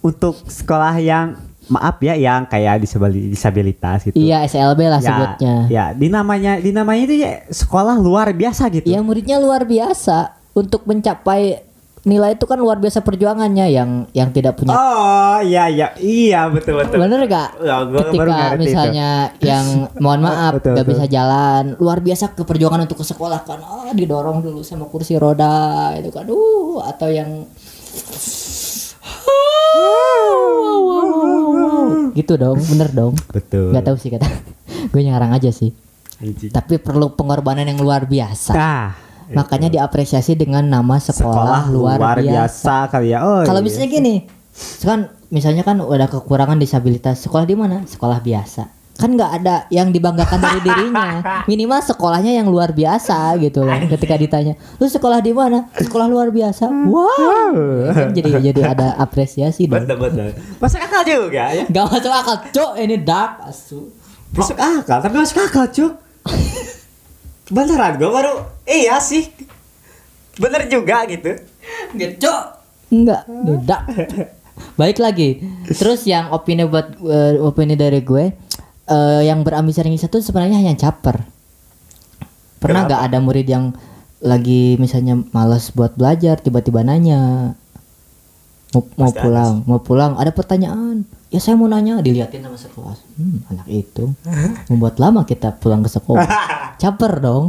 Untuk 0.05 0.37
sekolah 0.53 1.01
yang 1.01 1.52
maaf 1.65 1.99
ya 1.99 2.15
yang 2.15 2.43
kayak 2.45 2.79
disabili- 2.79 3.29
disabilitas 3.29 4.03
gitu. 4.05 4.15
Iya, 4.15 4.43
SLB 4.43 4.81
lah 4.85 4.99
Ya, 4.99 5.07
sebutnya. 5.07 5.55
Ya, 5.67 5.85
di 5.91 6.07
namanya 6.07 6.57
di 6.57 6.71
namanya 6.71 7.03
itu 7.05 7.15
ya 7.19 7.47
sekolah 7.47 7.95
luar 7.97 8.31
biasa 8.31 8.67
gitu. 8.69 8.85
Iya, 8.85 8.99
muridnya 8.99 9.37
luar 9.37 9.63
biasa 9.63 10.33
untuk 10.53 10.83
mencapai 10.85 11.63
nilai 12.03 12.35
itu 12.35 12.45
kan 12.45 12.59
luar 12.59 12.77
biasa 12.77 12.99
perjuangannya 12.99 13.71
yang 13.71 13.91
yang 14.11 14.29
tidak 14.29 14.59
punya 14.59 14.75
Oh, 14.75 15.39
iya 15.41 15.71
iya 15.71 15.95
iya 15.97 16.51
betul 16.51 16.75
betul. 16.77 16.99
Bener 16.99 17.23
gak? 17.25 17.63
Ya, 17.63 17.79
gua 17.87 18.03
baru 18.03 18.11
Ketika 18.11 18.27
ngerti 18.35 18.51
itu. 18.51 18.65
misalnya 18.67 19.09
yang 19.39 19.67
mohon 19.97 20.21
maaf 20.27 20.53
Betul, 20.59 20.75
gak 20.75 20.83
betul. 20.83 20.93
bisa 20.93 21.05
jalan, 21.07 21.65
luar 21.79 22.03
biasa 22.03 22.35
ke 22.35 22.43
perjuangan 22.43 22.83
untuk 22.83 22.99
ke 22.99 23.07
sekolah 23.07 23.47
kan, 23.47 23.63
ah 23.63 23.95
didorong 23.95 24.43
dulu 24.43 24.61
sama 24.61 24.85
kursi 24.85 25.15
roda 25.15 25.95
itu 25.95 26.11
kan, 26.11 26.27
uh 26.27 26.83
atau 26.83 27.07
yang 27.07 27.47
gitu 32.15 32.39
dong, 32.41 32.59
bener 32.61 32.89
dong. 32.93 33.15
Betul. 33.33 33.73
Gak 33.75 33.85
tahu 33.85 33.97
sih 33.99 34.11
kata, 34.13 34.29
gue 34.93 35.01
ngarang 35.03 35.33
aja 35.35 35.51
sih. 35.51 35.73
Anjing. 36.23 36.53
Tapi 36.55 36.79
perlu 36.79 37.13
pengorbanan 37.19 37.67
yang 37.67 37.83
luar 37.83 38.07
biasa. 38.07 38.55
Ah, 38.55 38.95
Makanya 39.33 39.73
diapresiasi 39.73 40.37
dengan 40.37 40.63
nama 40.69 41.01
sekolah, 41.01 41.73
luar, 41.73 42.21
biasa. 42.21 42.93
kali 42.93 43.17
ya. 43.17 43.25
Oh. 43.25 43.43
Kalau 43.43 43.65
iya. 43.65 43.67
misalnya 43.67 43.89
gini, 43.89 44.15
kan 44.85 45.09
misalnya 45.33 45.65
kan 45.65 45.81
udah 45.81 46.07
kekurangan 46.07 46.61
disabilitas, 46.61 47.25
sekolah 47.25 47.49
di 47.49 47.57
mana? 47.57 47.83
Sekolah 47.89 48.21
biasa. 48.21 48.82
Kan 48.93 49.17
nggak 49.17 49.33
ada 49.43 49.67
yang 49.73 49.91
dibanggakan 49.91 50.39
dari 50.39 50.61
dirinya. 50.67 51.43
Minimal 51.49 51.81
sekolahnya 51.83 52.33
yang 52.39 52.47
luar 52.53 52.77
biasa 52.77 53.35
gitu 53.41 53.65
loh. 53.65 53.75
Ketika 53.89 54.15
ditanya, 54.15 54.55
"Lu 54.77 54.87
sekolah 54.87 55.19
di 55.19 55.33
mana?" 55.33 55.69
Sekolah 55.75 56.07
luar 56.07 56.29
biasa. 56.31 56.69
Wow. 56.69 57.53
Kan 57.91 58.13
jadi 58.15 58.53
jadi 58.53 58.63
ada 58.77 58.95
apresiasi 59.01 59.67
dong. 59.67 59.83
betul 59.83 59.97
betul. 59.99 60.31
Masuk 60.61 60.81
akal 60.81 61.03
juga 61.03 61.45
ya. 61.51 61.65
Gak 61.67 61.85
masuk 61.89 62.13
akal, 62.13 62.37
cok. 62.53 62.73
Ini 62.79 62.97
dark 63.03 63.33
asu. 63.49 63.91
Masuk 64.33 64.57
akal, 64.57 64.99
tapi 65.05 65.15
masuk 65.21 65.39
akal, 65.45 65.65
Cuk. 65.69 65.93
Beneran 67.53 68.01
gua 68.01 68.11
baru 68.17 68.35
iya 68.65 68.97
sih. 68.97 69.29
Bener 70.41 70.65
juga 70.73 71.05
gitu. 71.05 71.37
Gecok. 71.93 72.43
Enggak, 72.89 73.29
beda. 73.29 73.79
Baik 74.77 75.01
lagi. 75.01 75.41
Terus 75.69 76.05
yang 76.09 76.33
opini 76.33 76.65
buat 76.65 76.97
eh, 77.05 77.37
opini 77.41 77.77
dari 77.77 78.01
gue 78.01 78.33
eh, 78.93 79.23
yang 79.27 79.41
berambisi 79.41 79.81
ringkis 79.81 80.07
itu 80.07 80.21
sebenarnya 80.21 80.61
hanya 80.61 80.77
caper. 80.77 81.25
Pernah 82.61 82.87
nggak 82.87 83.03
ada 83.11 83.19
murid 83.19 83.49
yang 83.49 83.73
lagi 84.23 84.79
misalnya 84.79 85.19
malas 85.35 85.75
buat 85.75 85.99
belajar 85.99 86.39
tiba-tiba 86.39 86.87
nanya 86.87 87.53
mau, 88.71 88.83
mau 88.95 89.11
Pasti 89.11 89.19
ada 89.19 89.23
pulang, 89.27 89.55
mau 89.67 89.81
pulang 89.83 90.13
ada 90.17 90.31
pertanyaan. 90.31 91.05
Ya 91.33 91.41
saya 91.41 91.57
mau 91.57 91.65
nanya, 91.65 92.05
diliatin 92.05 92.45
sama 92.45 92.61
sekelas. 92.61 92.99
Hmm, 93.17 93.41
anak 93.49 93.67
itu 93.69 94.13
membuat 94.71 95.01
lama 95.01 95.25
kita 95.25 95.57
pulang 95.57 95.81
ke 95.81 95.91
sekolah. 95.93 96.29
Caper 96.81 97.13
dong. 97.21 97.45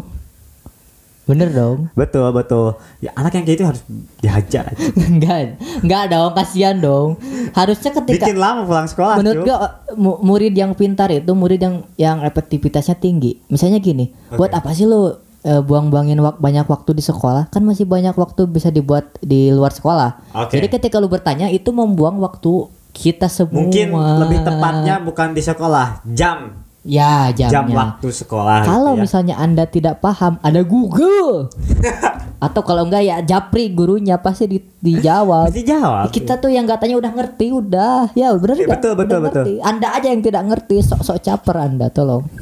Bener 1.24 1.50
dong. 1.50 1.88
Betul 1.94 2.28
betul. 2.30 2.76
Ya 3.00 3.16
anak 3.16 3.32
yang 3.34 3.44
kayak 3.44 3.56
itu 3.56 3.66
harus 3.66 3.82
dihajar. 4.20 4.64
aja. 4.68 4.84
enggak, 5.10 5.56
enggak 5.80 6.04
dong, 6.10 6.32
kasihan 6.34 6.76
dong. 6.76 7.16
Harusnya 7.52 7.92
ketika 7.94 8.28
Bikin 8.28 8.36
lama 8.36 8.68
pulang 8.68 8.86
sekolah. 8.86 9.16
menurut 9.18 9.42
gua 9.42 9.58
mu- 9.94 10.20
murid 10.22 10.52
yang 10.52 10.74
pintar 10.74 11.08
itu 11.10 11.32
murid 11.32 11.60
yang 11.60 11.76
yang 11.96 12.18
efektivitasnya 12.22 12.96
tinggi. 12.96 13.40
Misalnya 13.48 13.80
gini, 13.80 14.12
buat 14.30 14.52
apa 14.52 14.72
sih 14.72 14.84
lu 14.84 15.16
eh, 15.42 15.60
buang-buangin 15.60 16.20
wak- 16.20 16.40
banyak 16.40 16.64
waktu 16.66 16.92
di 16.92 17.02
sekolah? 17.02 17.48
Kan 17.48 17.64
masih 17.64 17.84
banyak 17.84 18.14
waktu 18.14 18.44
bisa 18.46 18.68
dibuat 18.68 19.16
di 19.20 19.48
luar 19.48 19.72
sekolah. 19.72 20.36
Oke. 20.38 20.60
Jadi 20.60 20.68
ketika 20.70 21.00
lu 21.00 21.08
bertanya 21.08 21.48
itu 21.48 21.72
membuang 21.72 22.20
waktu 22.20 22.68
kita 22.92 23.26
semua. 23.26 23.64
Mungkin 23.64 23.90
lebih 23.96 24.44
tepatnya 24.44 25.00
bukan 25.00 25.32
di 25.32 25.42
sekolah, 25.42 26.04
jam 26.06 26.62
ya 26.84 27.32
jamnya. 27.32 27.50
jam 27.50 27.66
waktu 27.72 28.08
sekolah. 28.12 28.62
Kalau 28.62 28.94
gitu 28.94 29.00
ya. 29.00 29.02
misalnya 29.02 29.36
Anda 29.40 29.64
tidak 29.66 29.98
paham, 30.00 30.38
ada 30.40 30.62
Google. 30.62 31.50
Atau 32.44 32.60
kalau 32.62 32.84
enggak 32.84 33.02
ya 33.02 33.18
japri 33.24 33.72
gurunya 33.72 34.20
pasti 34.20 34.46
di, 34.46 34.58
dijawab. 34.60 35.48
Pasti 35.48 35.64
jawab. 35.64 36.12
Kita 36.12 36.38
tuh 36.38 36.52
yang 36.52 36.68
katanya 36.68 37.00
udah 37.00 37.12
ngerti 37.14 37.46
udah. 37.50 38.12
Ya 38.14 38.30
Eh, 38.30 38.36
nggak? 38.36 38.68
betul, 38.68 38.94
betul, 38.94 39.18
Udah 39.24 39.24
betul. 39.24 39.44
ngerti. 39.48 39.54
Anda 39.64 39.88
aja 39.96 40.08
yang 40.12 40.20
tidak 40.20 40.44
ngerti, 40.44 40.76
sok-sok 40.84 41.18
caper 41.20 41.56
Anda 41.58 41.88
tolong. 41.88 42.28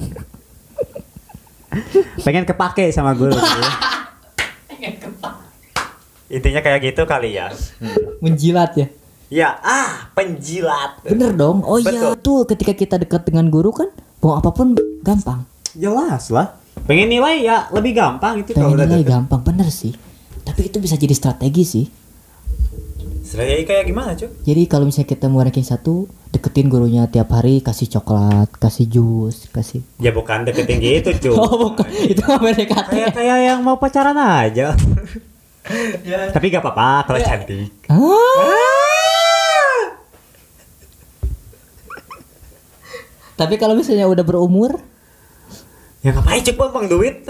pengen 2.26 2.44
kepake 2.44 2.90
sama 2.90 3.14
guru. 3.14 3.32
gitu 3.32 3.60
ya. 3.62 3.72
Intinya 6.32 6.60
kayak 6.60 6.80
gitu 6.82 7.04
kali 7.04 7.36
ya. 7.36 7.52
Menjilat 8.20 8.72
ya. 8.74 8.88
Ya, 9.28 9.48
ah, 9.60 10.08
penjilat. 10.12 11.04
Bener 11.04 11.32
dong. 11.32 11.60
Oh 11.64 11.76
iya 11.76 12.12
Betul. 12.12 12.16
tuh 12.20 12.40
ketika 12.48 12.74
kita 12.74 12.96
dekat 12.98 13.24
dengan 13.24 13.48
guru 13.48 13.72
kan 13.72 13.88
mau 14.22 14.38
apa 14.38 14.50
pun 14.50 14.74
gampang 15.02 15.44
Jelas 15.72 16.28
lah. 16.30 16.56
Pengen 16.84 17.08
nilai 17.08 17.42
ya 17.42 17.72
lebih 17.72 17.94
gampang 17.94 18.42
itu 18.42 18.52
kalau 18.52 18.72
pengen 18.72 18.78
udah 18.78 18.88
nilai 18.88 19.06
gampang 19.06 19.42
bener 19.42 19.68
sih 19.68 19.94
tapi 20.42 20.68
itu 20.68 20.82
bisa 20.82 20.98
jadi 20.98 21.14
strategi 21.14 21.64
sih 21.64 21.86
Strategi 23.22 23.64
kayak 23.64 23.86
gimana, 23.88 24.12
Cuk? 24.12 24.44
jadi 24.44 24.62
kalau 24.68 24.84
misalnya 24.84 25.08
kita 25.08 25.32
mau 25.32 25.40
ranking 25.40 25.64
satu 25.64 26.04
deketin 26.28 26.68
gurunya 26.68 27.08
tiap 27.08 27.32
hari 27.32 27.64
kasih 27.64 27.88
coklat 27.88 28.52
kasih 28.58 28.90
jus 28.90 29.48
kasih 29.48 29.80
Ya 30.02 30.12
bukan 30.12 30.44
deketin 30.44 30.84
gitu, 30.84 31.16
Cuk. 31.30 31.36
oh 31.38 31.72
bukan 31.72 31.88
itu 31.88 32.20
mah 32.20 32.42
PDKT 32.42 32.90
kayak 32.92 33.12
kayak 33.16 33.38
yang 33.46 33.60
mau 33.64 33.80
pacaran 33.80 34.18
aja. 34.18 34.76
Tapi 36.36 36.46
gak 36.50 36.66
apa-apa 36.66 37.08
kalau 37.08 37.20
cantik. 37.22 37.70
Ah. 37.88 38.00
Tapi 43.36 43.56
kalau 43.56 43.74
misalnya 43.74 44.08
udah 44.08 44.24
berumur 44.26 44.80
Ya 46.02 46.18
ngapain 46.18 46.42
cek 46.42 46.58
bang 46.58 46.90
duit? 46.90 47.30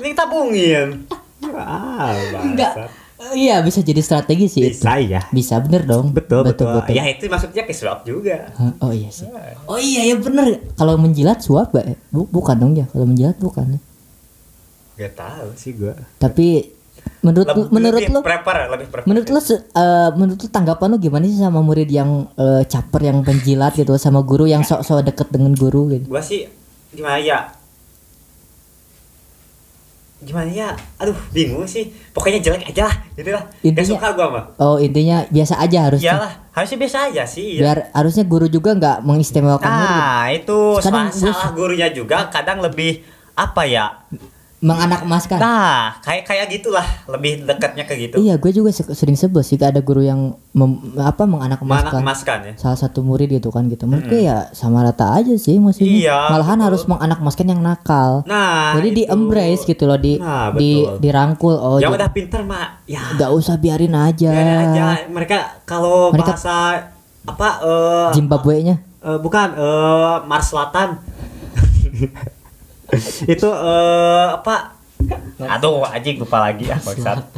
Ini 0.00 0.16
tabungin. 0.16 1.04
Ah, 1.52 2.16
enggak 2.40 2.88
iya 3.34 3.60
bisa 3.66 3.82
jadi 3.82 3.98
strategi 3.98 4.46
sih 4.46 4.60
itu. 4.70 4.78
Bisa 4.78 4.94
ya. 5.02 5.20
bisa 5.34 5.58
bener 5.58 5.82
dong 5.84 6.14
Betul, 6.14 6.46
betul. 6.46 6.70
betul, 6.70 6.94
Ya 6.94 7.04
itu 7.10 7.26
maksudnya 7.26 7.66
ke 7.66 7.74
swap 7.74 8.06
juga. 8.06 8.54
Oh 8.78 8.94
iya 8.94 9.10
sih. 9.10 9.26
Oh 9.66 9.78
iya 9.78 10.06
ya 10.06 10.14
bener. 10.16 10.62
Kalau 10.78 10.94
menjilat 10.94 11.42
ya? 11.82 11.98
Bu- 12.14 12.30
bukan 12.30 12.56
dong 12.56 12.72
ya. 12.78 12.86
Kalau 12.88 13.04
menjilat 13.04 13.36
bukan. 13.42 13.82
Gak 14.98 15.14
tahu 15.18 15.48
sih 15.58 15.74
gua. 15.74 15.94
Tapi 16.18 16.77
menurut 17.18 17.46
Lebih- 17.46 17.68
menurut 17.68 18.00
lebih 18.00 18.14
lu 18.14 18.20
prepare, 18.20 18.62
lebih 18.68 18.86
prepare. 18.88 19.06
menurut 19.06 19.28
lu 19.28 19.40
se- 19.40 19.64
eh, 19.68 20.10
menurut 20.14 20.38
lu 20.38 20.48
tanggapan 20.48 20.88
lu 20.88 20.98
gimana 20.98 21.24
sih 21.24 21.36
sama 21.36 21.60
murid 21.60 21.88
yang 21.88 22.10
eh, 22.32 22.62
caper 22.64 23.02
yang 23.04 23.18
penjilat 23.20 23.74
gitu 23.74 23.94
sama 23.96 24.20
guru 24.20 24.44
yang 24.44 24.62
sok-sok 24.62 25.02
deket 25.04 25.28
dengan 25.28 25.52
guru 25.52 25.90
gitu. 25.90 26.06
gua 26.06 26.20
sih 26.20 26.46
gimana 26.90 27.18
ya? 27.18 27.50
Gimana 30.18 30.50
ya? 30.50 30.74
Aduh, 30.98 31.14
bingung 31.30 31.62
sih. 31.64 31.94
Pokoknya 32.10 32.42
jelek 32.42 32.66
aja 32.66 32.90
lah, 32.90 32.96
gitu 33.14 33.30
lah. 33.30 33.46
Gak 33.46 33.62
Intinya- 33.62 33.86
suka 33.88 34.08
gua 34.12 34.26
mah. 34.28 34.44
Oh 34.58 34.74
intinya 34.76 35.22
biasa 35.24 35.54
aja 35.56 35.78
harusnya. 35.86 36.10
Iyalah, 36.12 36.32
harusnya 36.50 36.78
biasa 36.80 36.96
aja 37.06 37.22
sih. 37.24 37.46
ya. 37.54 37.60
Biar 37.62 37.78
harusnya 37.92 38.24
guru 38.24 38.46
juga 38.46 38.74
nggak 38.74 38.96
mengistimewakan 39.00 39.70
murid. 39.70 39.94
Nah, 39.94 40.26
itu 40.32 40.58
Kadang 40.76 41.06
salah 41.12 41.50
gurunya 41.52 41.88
juga 41.88 42.26
kadang 42.28 42.58
lebih 42.58 42.98
apa 43.32 43.62
ya? 43.62 43.94
Menganak 44.58 45.06
emaskan. 45.06 45.38
Nah, 45.38 46.02
kayak 46.02 46.26
kayak 46.26 46.46
gitulah, 46.50 46.82
lebih 47.06 47.46
dekatnya 47.46 47.84
ke 47.84 47.94
gitu. 47.94 48.18
Iya, 48.18 48.34
gue 48.36 48.50
juga 48.50 48.68
se- 48.68 48.90
sering 48.90 49.14
sebel 49.14 49.40
sih 49.40 49.54
ada 49.54 49.78
guru 49.78 50.02
yang 50.02 50.34
mem- 50.50 50.98
apa 50.98 51.24
menganak 51.24 51.62
emaskan 51.62 52.02
ya? 52.42 52.54
salah 52.58 52.74
satu 52.74 53.00
murid 53.00 53.30
gitu 53.30 53.48
kan 53.48 53.66
gitu. 53.66 53.86
Menurut 53.86 54.04
gue 54.04 54.18
ya 54.20 54.50
sama 54.50 54.82
rata 54.82 55.14
aja 55.14 55.30
sih 55.34 55.56
maksudnya. 55.56 55.86
Iya, 56.10 56.18
Malahan 56.28 56.58
betul. 56.58 56.66
harus 56.66 56.82
menganak 56.84 57.18
emaskan 57.18 57.46
yang 57.48 57.60
nakal. 57.60 58.10
Nah, 58.24 58.74
Jadi 58.74 58.88
di 58.92 59.04
itu. 59.04 59.14
embrace 59.14 59.62
gitu 59.62 59.84
loh, 59.84 59.94
di 59.96 60.18
Nah, 60.18 60.50
di 60.50 60.70
dirangkul. 60.98 61.54
Oh, 61.54 61.78
yang 61.78 61.94
udah 61.94 62.10
pinter 62.10 62.42
mah, 62.42 62.82
ya 62.82 63.14
nggak 63.14 63.30
usah 63.30 63.54
biarin 63.56 63.94
aja. 63.94 64.26
biarin 64.26 64.58
aja. 64.68 64.84
Mereka 65.06 65.36
kalau 65.62 66.10
Mereka- 66.10 66.34
bahasa 66.34 66.82
apa? 67.24 67.48
eh 67.62 68.08
Zimbabwe-nya. 68.12 68.74
eh, 68.98 69.18
bukan 69.18 69.54
eh 69.54 70.16
Mars 70.24 70.50
Selatan. 70.50 70.98
itu 73.34 73.48
eh 73.48 74.26
apa? 74.32 74.74
Aduh, 75.38 75.84
anjing 75.84 76.18
lupa 76.18 76.42
lagi 76.42 76.66
ah 76.68 76.78
bangsat. 76.78 77.18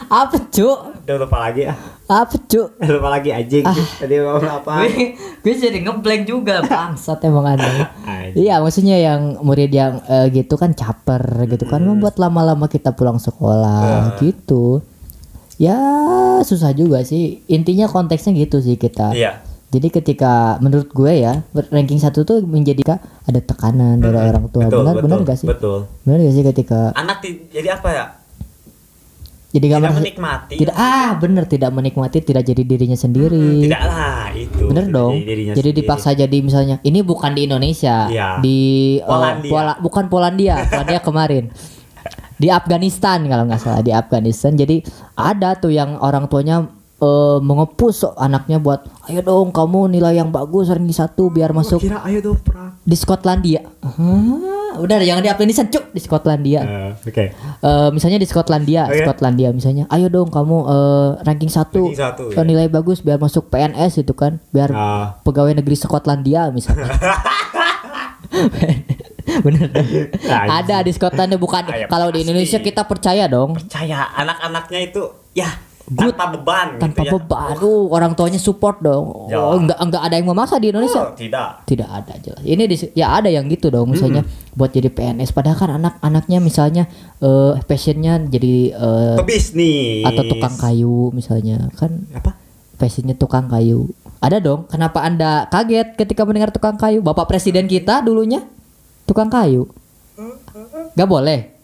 Apa, 0.00 0.32
Cuk? 0.48 1.04
Udah 1.04 1.16
lupa 1.20 1.38
lagi 1.44 1.68
ah. 1.68 1.76
Apa, 2.08 2.32
Cuk? 2.48 2.72
Lupa 2.88 3.08
lagi 3.10 3.30
anjing. 3.30 3.62
Ah. 3.62 3.74
Tadi 3.74 4.16
ngomong 4.16 4.48
apa? 4.48 4.88
gue, 4.88 5.12
gue 5.44 5.54
jadi 5.54 5.76
ngeblank 5.76 6.24
juga 6.24 6.64
bangsat 6.64 7.20
emang 7.22 7.44
ada. 7.44 7.92
Anjing. 8.02 8.38
Iya 8.38 8.58
maksudnya 8.58 8.96
yang 8.96 9.44
murid 9.44 9.68
yang 9.68 10.00
eh, 10.06 10.32
gitu 10.32 10.56
kan 10.56 10.72
caper 10.72 11.20
gitu 11.46 11.68
kan 11.68 11.84
Hmm. 11.84 11.94
membuat 11.94 12.16
lama-lama 12.16 12.64
kita 12.64 12.96
pulang 12.96 13.20
Ah. 13.20 13.22
sekolah 13.22 13.90
gitu. 14.18 14.80
Ya 15.60 15.76
susah 16.40 16.72
juga 16.72 17.04
sih. 17.04 17.44
Intinya 17.44 17.84
konteksnya 17.84 18.32
gitu 18.32 18.64
sih 18.64 18.80
kita. 18.80 19.12
Iya. 19.12 19.44
Jadi 19.70 19.86
ketika 19.88 20.32
menurut 20.58 20.90
gue 20.90 21.12
ya 21.16 21.46
ranking 21.70 21.96
satu 21.96 22.22
tuh 22.22 22.42
menjadi 22.42 22.82
kak 22.82 22.98
ada 23.24 23.38
tekanan 23.38 23.98
dari 23.98 24.18
orang 24.18 24.50
tua. 24.50 24.66
Betul, 24.66 24.82
benar 24.82 24.94
betul, 24.94 25.04
benar 25.06 25.18
gak 25.22 25.38
sih? 25.38 25.46
Betul. 25.46 25.78
Benar 26.02 26.18
gak 26.20 26.34
sih 26.34 26.44
ketika 26.44 26.80
Anak 26.92 27.18
jadi 27.48 27.68
apa 27.72 27.88
ya? 27.88 28.04
jadi 29.50 29.66
Tidak 29.66 29.74
gambar 29.76 29.92
menikmati. 29.96 30.54
tidak 30.56 30.76
ah 30.76 31.10
bener 31.16 31.42
tidak 31.44 31.70
menikmati 31.70 32.18
tidak 32.20 32.42
jadi 32.44 32.62
dirinya 32.62 32.94
sendiri. 32.94 33.66
Tidak 33.66 33.82
lah 33.82 34.30
itu. 34.30 34.62
Bener 34.64 34.86
dong. 34.86 35.18
jadi 35.18 35.42
Jadi 35.50 35.58
sendiri. 35.60 35.78
dipaksa 35.82 36.10
jadi 36.14 36.36
misalnya 36.38 36.78
ini 36.80 37.02
bukan 37.02 37.34
di 37.34 37.50
Indonesia, 37.50 38.06
Iya. 38.06 38.38
di 38.38 38.58
eh, 38.96 39.02
Polandia. 39.02 39.50
Pola- 39.50 39.78
bukan 39.78 40.04
Polandia, 40.06 40.54
Polandia 40.70 41.00
kemarin. 41.00 41.44
Di 42.34 42.46
Afghanistan 42.48 43.26
kalau 43.26 43.44
nggak 43.44 43.58
salah 43.58 43.82
di 43.82 43.90
Afghanistan. 43.90 44.54
Jadi 44.54 44.86
ada 45.12 45.54
tuh 45.54 45.70
yang 45.70 45.98
orang 45.98 46.26
tuanya 46.26 46.70
eh, 47.00 47.38
mengepus 47.40 48.04
anaknya 48.14 48.56
buat 48.56 48.84
ayo 49.08 49.20
dong 49.20 49.50
kamu 49.50 49.90
nilai 49.90 50.14
yang 50.14 50.28
bagus 50.28 50.68
ranking 50.68 50.92
satu 50.92 51.28
biar 51.28 51.50
masuk 51.50 51.80
Kira 51.80 52.04
ayo 52.04 52.20
dong 52.22 52.38
di 52.80 52.96
Skotlandia. 52.96 53.60
Hah, 53.84 54.80
udah 54.80 54.96
jangan 54.98 55.20
di 55.20 55.28
Afghanistan 55.28 55.68
cuk 55.68 55.92
di 55.92 56.00
Skotlandia. 56.00 56.60
Eh, 56.60 56.90
Oke. 57.02 57.24
Eh, 57.36 57.88
misalnya 57.92 58.16
di 58.16 58.24
Skotlandia, 58.24 58.88
Oke. 58.88 59.04
Skotlandia 59.04 59.52
misalnya, 59.52 59.84
ayo 59.88 60.08
dong 60.08 60.32
kamu 60.32 60.56
eh, 60.64 61.08
ranking 61.22 61.52
satu, 61.52 61.86
Ranking 61.86 62.00
satu, 62.00 62.24
ya. 62.32 62.40
nilai 62.42 62.66
bagus 62.66 63.00
biar 63.00 63.16
masuk 63.16 63.46
PNS 63.48 64.00
itu 64.00 64.12
kan, 64.12 64.40
biar 64.48 64.72
Ah. 64.72 65.20
pegawai 65.22 65.52
negeri 65.54 65.76
Skotlandia 65.76 66.48
misalnya. 66.50 66.88
Bener. 69.40 69.68
Anjing. 69.70 70.08
Ada 70.26 70.76
di 70.82 70.90
Skotlandia 70.90 71.38
bukan 71.38 71.62
Ah, 71.66 71.86
kalau 71.86 72.08
di. 72.10 72.22
Indonesia 72.22 72.58
kita 72.58 72.84
percaya 72.84 73.28
dong. 73.28 73.54
Percaya 73.54 74.08
anak-anaknya 74.14 74.80
itu 74.82 75.02
ya 75.32 75.46
Good. 75.90 76.14
tanpa 76.14 76.26
beban 76.36 76.68
Tanpa 76.78 77.02
gitu 77.02 77.08
ya. 77.08 77.12
beban, 77.18 77.50
aduh 77.56 77.90
orang 77.90 78.12
tuanya 78.14 78.38
support 78.38 78.78
dong. 78.78 79.26
Ya. 79.26 79.42
Oh, 79.42 79.58
enggak 79.58 79.74
enggak 79.74 80.02
ada 80.04 80.14
yang 80.14 80.28
memaksa 80.28 80.60
di 80.60 80.70
Indonesia. 80.70 81.02
Oh, 81.02 81.16
tidak. 81.16 81.64
Tidak 81.64 81.88
ada 81.88 82.14
jelas. 82.20 82.42
Ini 82.42 82.62
di, 82.64 82.76
ya 82.94 83.18
ada 83.18 83.26
yang 83.26 83.50
gitu 83.50 83.68
dong 83.68 83.90
misalnya 83.90 84.22
buat 84.52 84.70
jadi 84.70 84.86
PNS 84.86 85.30
padahal 85.30 85.56
kan 85.56 85.70
anak-anaknya 85.76 86.38
misalnya 86.38 86.84
eh 87.18 87.54
passionnya 87.64 88.22
jadi 88.22 88.54
eh, 88.70 89.16
Pebisnis. 89.18 90.06
atau 90.06 90.22
tukang 90.26 90.54
kayu 90.54 91.10
misalnya 91.10 91.70
kan 91.74 92.06
Apa? 92.12 92.34
passionnya 92.76 93.14
tukang 93.14 93.46
kayu 93.46 93.90
ada 94.18 94.38
dong 94.38 94.66
kenapa 94.66 95.02
anda 95.02 95.46
kaget 95.46 95.94
ketika 95.94 96.22
mendengar 96.22 96.50
tukang 96.50 96.74
kayu 96.74 97.00
bapak 97.00 97.26
presiden 97.26 97.66
kita 97.66 98.00
dulunya 98.00 98.42
tukang 99.04 99.26
kayu 99.26 99.66
Gak 100.92 101.06
boleh 101.06 101.59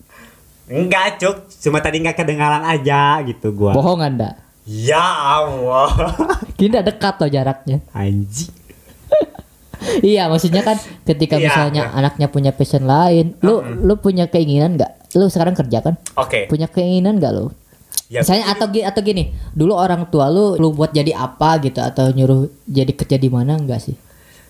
Enggak, 0.66 1.18
Cuk. 1.18 1.36
Cuma 1.60 1.78
tadi 1.78 1.98
nggak 1.98 2.16
kedengaran 2.16 2.62
aja 2.62 3.22
gitu 3.22 3.50
gua. 3.52 3.70
bohong 3.72 4.00
anda 4.00 4.34
Ya 4.62 4.98
Allah. 4.98 5.94
tidak 6.60 6.82
dekat 6.84 7.14
loh 7.16 7.30
jaraknya 7.30 7.78
Anjing. 7.92 8.50
iya 10.02 10.26
maksudnya 10.26 10.60
kan 10.60 10.74
ketika 11.04 11.36
Iya, 11.36 11.44
misalnya 11.46 11.82
iya. 11.84 11.94
anaknya 11.94 12.26
punya 12.26 12.50
passion 12.50 12.82
lain 12.84 13.38
lu 13.40 13.60
lu 13.62 13.94
punya 13.96 14.26
keinginan 14.26 14.74
nggak 14.74 15.14
lu 15.14 15.28
sekarang 15.28 15.54
kerja 15.54 15.78
kan 15.80 15.94
Oke. 16.14 16.46
punya 16.46 16.66
keinginan 16.66 17.16
nggak 17.16 17.32
lu 17.32 17.52
Ya, 18.06 18.22
misalnya 18.22 18.46
atau 18.48 18.66
gi- 18.68 18.82
atau 18.82 18.98
gini 19.00 19.34
dulu 19.50 19.74
orang 19.74 20.06
tua 20.06 20.26
lu 20.26 20.54
lu 20.54 20.70
buat 20.70 20.90
jadi 20.90 21.10
apa 21.12 21.58
gitu 21.60 21.78
atau 21.78 22.08
nyuruh 22.08 22.46
jadi 22.64 22.88
kerja 22.88 23.16
di 23.16 23.26
mana 23.26 23.54
enggak 23.54 23.78
sih 23.80 23.94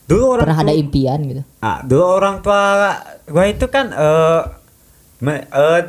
dulu 0.05 0.31
orang 0.31 0.45
pernah 0.45 0.59
ada 0.59 0.71
tua- 0.71 0.79
impian 0.79 1.19
gitu 1.25 1.43
Ah, 1.59 1.81
dulu 1.81 2.05
orang 2.07 2.37
tua 2.39 2.63
gua 3.25 3.45
itu 3.45 3.65
kan 3.67 3.91
eh 3.91 4.41
me- 5.19 5.45
eh, 5.47 5.81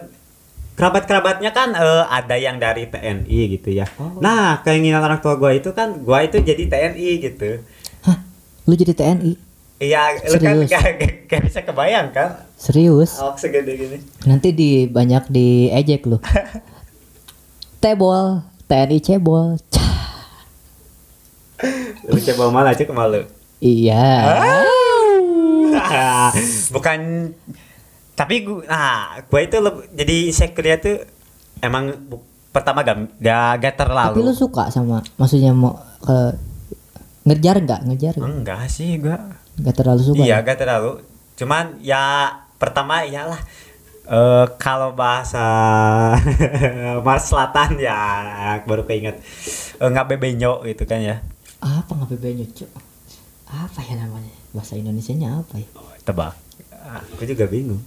kerabat-kerabatnya 0.77 1.49
kan 1.51 1.73
eh, 1.73 2.03
ada 2.07 2.35
yang 2.35 2.55
dari 2.55 2.85
TNI 2.85 3.25
gitu 3.51 3.69
ya. 3.71 3.89
Oh. 3.97 4.17
Nah, 4.17 4.61
keinginan 4.61 5.01
orang 5.01 5.17
tua 5.17 5.33
gua 5.33 5.49
itu 5.51 5.73
kan 5.73 5.97
gua 5.99 6.21
itu 6.21 6.37
jadi 6.39 6.63
TNI 6.63 7.09
gitu. 7.19 7.65
hah 8.03 8.17
lu 8.63 8.73
jadi 8.73 8.93
TNI 8.93 9.33
Iya, 9.77 10.21
lu 10.23 10.37
kan 10.37 10.57
gak, 10.63 10.69
gak- 10.97 11.17
gak 11.27 11.41
bisa 11.43 11.59
kebayang 11.61 12.09
kan? 12.09 12.45
serius 12.53 13.13
Awak 13.15 13.37
segede 13.37 13.73
gini. 13.73 13.97
nanti 14.23 14.49
di 14.49 14.69
banyak 14.85 15.27
di 15.27 15.47
ejek 15.67 16.05
lu 16.05 16.17
tebol 17.83 18.41
TNI 18.65 18.97
cebol 18.99 19.57
Cah. 19.67 19.93
Lu 22.05 22.17
coba 22.19 22.43
malah 22.51 22.73
cek 22.73 22.89
malu. 22.89 23.25
iya 23.57 24.33
Bukan 26.73 26.99
tapi 28.17 28.41
gua 28.41 28.65
nah, 28.65 28.97
gua 29.23 29.39
itu 29.39 29.57
leb- 29.57 29.93
jadi 29.93 30.15
insecure 30.25 30.73
tuh 30.77 30.97
emang 31.59 31.93
bu- 32.01 32.25
pertama 32.49 32.81
gak, 32.81 32.97
gak, 33.15 33.53
gak 33.59 33.73
tapi 33.73 33.79
terlalu. 33.79 34.17
lu 34.19 34.33
suka 34.33 34.67
sama 34.67 35.05
maksudnya 35.15 35.53
mau 35.53 35.77
ke 35.99 36.33
ngejar 37.23 37.59
nggak 37.59 37.81
ngejar 37.85 38.13
nggak? 38.15 38.29
Enggak 38.31 38.61
sih 38.67 38.97
gua. 38.97 39.19
nggak 39.55 39.75
terlalu 39.75 40.01
suka 40.03 40.17
Iya, 40.19 40.35
ya? 40.35 40.43
gak 40.43 40.57
terlalu. 40.57 40.91
Cuman 41.35 41.77
ya 41.79 42.01
pertama 42.55 43.01
iyalah 43.03 43.37
eh 44.07 44.45
kalau 44.55 44.93
bahasa 44.93 45.43
Mars 47.05 47.27
Selatan 47.27 47.77
ya 47.77 47.99
baru 48.63 48.83
keinget 48.83 49.19
Eh, 49.75 49.85
nggak 49.85 50.09
bebenyo 50.09 50.63
gitu 50.63 50.83
kan 50.83 50.97
ya. 50.97 51.21
apa 51.57 51.89
nggak 51.91 52.09
bebenyo 52.11 52.45
cuk 52.47 52.69
apa 53.47 53.79
ya 53.81 53.95
namanya 53.95 54.33
bahasa 54.51 54.73
Indonesianya 54.73 55.37
apa 55.37 55.57
ya 55.57 55.67
Tebak. 56.01 56.33
Aku 57.11 57.21
juga 57.21 57.45
bingung. 57.45 57.83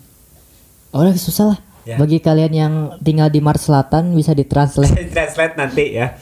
Oh 0.92 1.02
susah 1.12 1.46
lah 1.48 1.60
Ya. 1.80 1.96
bagi 1.96 2.20
kalian 2.20 2.52
yang 2.52 2.72
tinggal 3.00 3.26
di 3.26 3.40
Mars 3.40 3.64
Selatan 3.64 4.12
bisa 4.12 4.36
ditranslate 4.36 4.92
Translate 5.16 5.56
nanti 5.56 5.96
ya. 5.96 6.12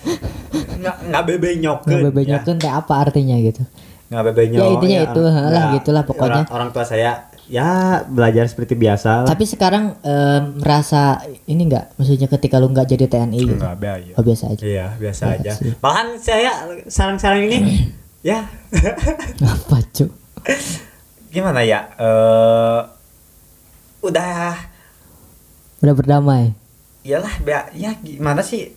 Nggak 0.79 0.97
nggak 1.11 1.23
bebenyokeun. 1.27 1.83
nggak 1.85 2.03
bebenyokeun 2.09 2.57
teh 2.57 2.71
apa 2.71 2.95
artinya 2.97 3.35
gitu 3.37 3.67
Nggak 4.09 4.23
bebenyok. 4.25 4.57
Ya, 4.57 4.67
intinya 4.71 4.99
itu, 5.03 5.21
orang- 5.21 5.51
lah, 5.51 5.65
ya, 5.67 5.75
gitulah 5.77 6.03
pokoknya. 6.07 6.43
Orang, 6.47 6.55
orang 6.55 6.69
tua 6.71 6.85
saya 6.87 7.27
ya 7.45 7.69
belajar 8.05 8.45
seperti 8.45 8.77
biasa. 8.77 9.25
lah. 9.25 9.27
tapi 9.27 9.45
sekarang 9.45 9.99
em, 9.99 10.43
merasa 10.57 11.17
ini 11.45 11.65
nggak 11.65 11.97
maksudnya 11.97 12.29
ketika 12.29 12.57
lu 12.57 12.69
nggak 12.69 12.87
jadi 12.87 13.05
TNI 13.09 13.39
gitu 13.43 13.57
Nggak 13.59 13.77
biaya. 13.79 14.13
oh 14.15 14.23
biasa 14.23 14.45
aja 14.49 14.63
Iya 14.63 14.87
biasa 14.95 15.23
Ya, 15.27 15.33
aja. 15.35 15.53
sih. 15.53 15.73
Bahkan 15.75 16.07
saya 16.19 16.53
sarang-sarang 16.87 17.43
ini 17.43 17.89
ya 18.23 18.47
apa 19.43 19.77
cu 19.91 20.07
gimana 21.35 21.61
ya? 21.61 21.89
eh 21.95 22.81
udah 24.01 24.55
udah 25.79 25.95
berdamai 25.95 26.55
iyalah 27.03 27.33
ya 27.73 27.95
gimana 27.97 28.43
sih? 28.43 28.75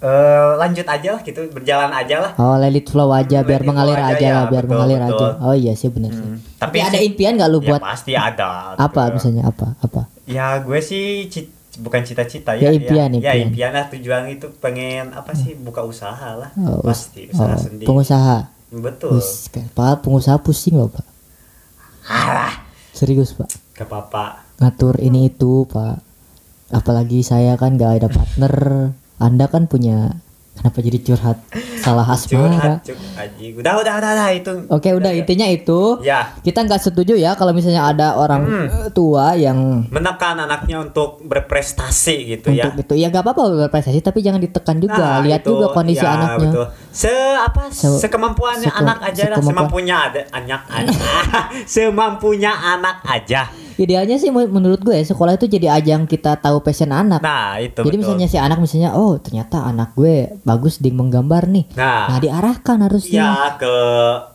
eh 0.00 0.50
lanjut 0.56 0.84
aja 0.86 1.12
lah 1.12 1.20
gitu 1.20 1.44
berjalan 1.50 1.92
aja 1.92 2.16
lah. 2.18 2.32
oh 2.36 2.56
let 2.56 2.72
it 2.72 2.88
flow 2.88 3.08
aja 3.10 3.40
biar 3.40 3.60
let 3.60 3.64
it 3.64 3.68
mengalir 3.68 3.98
aja 3.98 4.12
aja 4.14 4.20
ya, 4.22 4.32
lah 4.34 4.44
biar 4.46 4.64
betul, 4.64 4.72
mengalir 4.74 4.98
betul. 4.98 5.28
aja 5.28 5.28
oh 5.38 5.54
iya 5.54 5.72
sih 5.72 5.88
benar 5.88 6.10
sih 6.10 6.24
Hmm, 6.24 6.36
tapi 6.56 6.76
Tapi 6.76 6.78
ada 6.82 6.98
sih- 6.98 7.06
impian 7.06 7.32
nggak 7.36 7.50
lu 7.50 7.58
Ya 7.58 7.68
buat 7.68 7.80
pasti 7.82 8.12
ada. 8.14 8.48
apa 8.74 9.02
gitu. 9.02 9.14
misalnya 9.14 9.42
apa 9.46 9.66
apa 9.78 10.02
Ya 10.24 10.56
gue 10.58 10.80
sih 10.80 11.28
bukan 11.76 12.00
cita-cita 12.00 12.52
Ya, 12.54 12.68
ya. 12.68 12.70
impian, 12.72 13.08
ya, 13.10 13.16
impian. 13.18 13.28
Ya 13.30 13.42
impian 13.42 13.70
lah 13.70 13.84
tujuan 13.88 14.24
itu 14.26 14.46
pengen 14.56 15.12
apa 15.12 15.32
sih 15.32 15.52
buka 15.54 15.80
usaha 15.82 16.32
lah. 16.34 16.48
oh, 16.58 16.80
pasti 16.80 17.28
usaha 17.28 17.52
oh, 17.52 17.60
sendiri. 17.60 17.84
pengusaha 17.84 18.38
Betul. 18.70 19.16
Wis, 19.16 19.48
kan, 19.48 19.68
pak 19.68 20.00
pengusaha 20.00 20.36
pusing 20.38 20.76
loh 20.76 20.88
pak 20.88 21.04
Alah, 22.06 22.56
serius 22.90 23.32
pak 23.32 23.48
gak 23.74 23.84
apa-apa. 23.84 24.48
Ngatur 24.60 25.00
ini 25.00 25.26
itu 25.26 25.64
pak 25.66 26.04
apalagi 26.70 27.20
saya 27.20 27.56
kan 27.56 27.74
gak 27.74 27.98
ada 27.98 28.08
partner 28.08 28.54
anda 29.16 29.46
kan 29.46 29.64
punya 29.64 30.14
kenapa 30.52 30.78
jadi 30.78 30.98
curhat 31.02 31.38
salah 31.78 32.04
asmara 32.04 32.84
Curhat. 32.84 33.32
Udah 33.56 33.74
udah 33.74 33.94
udah, 33.96 34.12
udah 34.12 34.28
itu. 34.30 34.52
oke 34.68 34.88
udah 34.92 35.10
intinya 35.10 35.48
itu 35.48 35.96
Ya, 36.02 36.36
kita 36.38 36.60
nggak 36.60 36.76
setuju 36.78 37.16
ya 37.16 37.32
kalau 37.32 37.50
misalnya 37.50 37.80
ada 37.82 38.12
orang 38.14 38.42
Hmm. 38.42 38.68
tua 38.90 39.32
yang 39.32 39.88
menekan 39.88 40.36
anaknya 40.38 40.76
untuk 40.82 41.24
berprestasi 41.24 42.28
gitu 42.30 42.52
ya. 42.52 42.68
untuk 42.68 42.84
itu 42.84 42.94
ya 42.94 43.08
gak 43.08 43.24
apa-apa 43.24 43.40
berprestasi 43.64 44.00
tapi 44.00 44.20
jangan 44.20 44.36
ditekan 44.38 44.76
juga 44.76 45.00
Nah, 45.16 45.24
lihat 45.24 45.40
itu, 45.40 45.48
juga 45.50 45.66
kondisi 45.70 46.04
ya, 46.04 46.12
anaknya 46.12 46.50
Betul. 46.52 46.66
Se 46.92 47.12
apa 47.34 47.62
Se- 47.72 47.96
sekemampuannya 47.98 48.68
seke- 48.68 48.78
anak 48.78 48.98
aja 49.02 49.22
lah, 49.26 49.38
semampunya 49.40 49.96
ada 50.02 50.20
anak 50.30 50.62
anak. 50.68 50.96
semampunya 51.66 52.52
anak 52.52 53.00
aja. 53.02 53.48
Idealnya 53.80 54.14
sih 54.14 54.28
men- 54.28 54.48
menurut 54.48 54.78
gue 54.78 54.96
sekolah 55.00 55.34
itu 55.34 55.46
jadi 55.46 55.72
ajang 55.72 56.04
kita 56.04 56.36
tahu 56.36 56.60
passion 56.60 56.88
anak 56.88 57.18
Nah, 57.18 57.56
itu 57.56 57.76
jadi 57.78 57.88
betul. 57.90 58.00
misalnya 58.02 58.26
si 58.26 58.36
anak 58.36 58.58
misalnya 58.58 58.92
oh 58.92 59.16
ternyata 59.16 59.62
anak 59.62 59.92
gue 59.92 60.14
bagus 60.40 60.76
di 60.76 60.90
menggambar 60.90 61.46
nih 61.46 61.64
Nah. 61.72 62.06
nah 62.06 62.18
diarahkan 62.18 62.76
harusnya 62.82 63.22
Ya 63.22 63.56
ke 63.56 63.74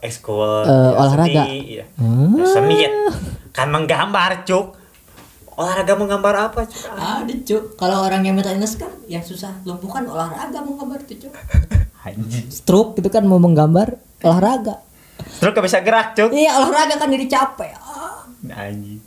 ekskul 0.02 0.42
Eh, 0.62 0.72
ya, 0.72 0.90
olahraga. 0.96 1.44
seni, 1.44 1.60
ya. 1.74 1.86
Hmm. 1.96 2.42
seni 2.44 2.78
ya. 2.80 2.90
kan 3.52 3.70
menggambar 3.70 4.44
cuk 4.44 4.76
olahraga 5.56 5.94
menggambar 5.94 6.34
apa 6.46 6.62
cuk 6.64 6.84
ada 6.92 7.34
cuk 7.40 7.64
kalau 7.76 8.04
orang 8.04 8.22
yang 8.22 8.34
mental 8.34 8.52
illness 8.52 8.76
kan 8.76 8.92
yang 9.06 9.22
susah 9.22 9.56
lumpuhkan 9.62 10.04
olahraga 10.04 10.60
menggambar 10.60 11.00
tuh 11.04 11.16
cuk 11.18 11.32
stroke 12.52 12.96
itu 12.96 13.08
kan 13.08 13.24
mau 13.24 13.38
menggambar 13.38 13.96
olahraga 14.20 14.84
terus 15.38 15.52
gak 15.52 15.64
bisa 15.64 15.80
gerak 15.80 16.12
cuk 16.14 16.32
iya 16.32 16.56
olahraga 16.56 16.98
kan 16.98 17.08
jadi 17.08 17.26
capek 17.30 17.72
Ah. 17.78 18.28
anjing 18.62 19.00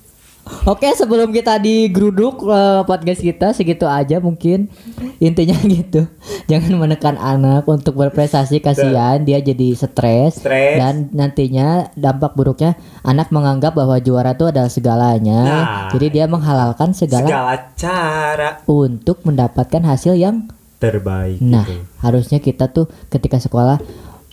Oke 0.65 0.89
sebelum 0.97 1.31
kita 1.31 1.61
digeruduk 1.61 2.45
eh, 2.49 2.83
podcast 2.85 3.21
kita 3.23 3.53
segitu 3.53 3.85
aja 3.85 4.19
mungkin. 4.19 4.73
Intinya 5.21 5.57
gitu. 5.77 6.09
Jangan 6.49 6.73
menekan 6.81 7.17
anak 7.21 7.69
untuk 7.69 7.97
berprestasi 7.97 8.61
kasihan. 8.65 9.21
Dia 9.23 9.41
jadi 9.45 9.77
stres. 9.77 10.41
Dan 10.45 11.13
nantinya 11.13 11.93
dampak 11.95 12.35
buruknya 12.35 12.77
anak 13.05 13.29
menganggap 13.31 13.77
bahwa 13.77 14.01
juara 14.01 14.33
itu 14.33 14.49
adalah 14.49 14.71
segalanya. 14.73 15.41
Nah. 15.49 15.91
jadi 15.93 16.07
dia 16.09 16.25
menghalalkan 16.29 16.93
segala, 16.93 17.29
segala 17.29 17.55
cara. 17.77 18.49
untuk 18.69 19.23
mendapatkan 19.25 19.83
hasil 19.85 20.15
yang 20.19 20.49
terbaik 20.79 21.43
nah 21.43 21.67
gitu. 21.67 21.83
harusnya 22.01 22.39
kita 22.39 22.71
tuh 22.71 22.87
ketika 23.11 23.43
sekolah 23.43 23.83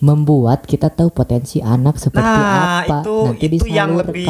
membuat 0.05 0.69
kita 0.69 0.93
tahu 0.93 1.09
potensi 1.09 1.57
anak 1.59 1.97
seperti 1.97 2.21
nah 2.21 2.85
apa. 2.85 3.01
itu 3.01 3.15
nanti 3.25 3.45
itu 3.49 3.65
yang 3.65 3.97
lebih 3.97 4.29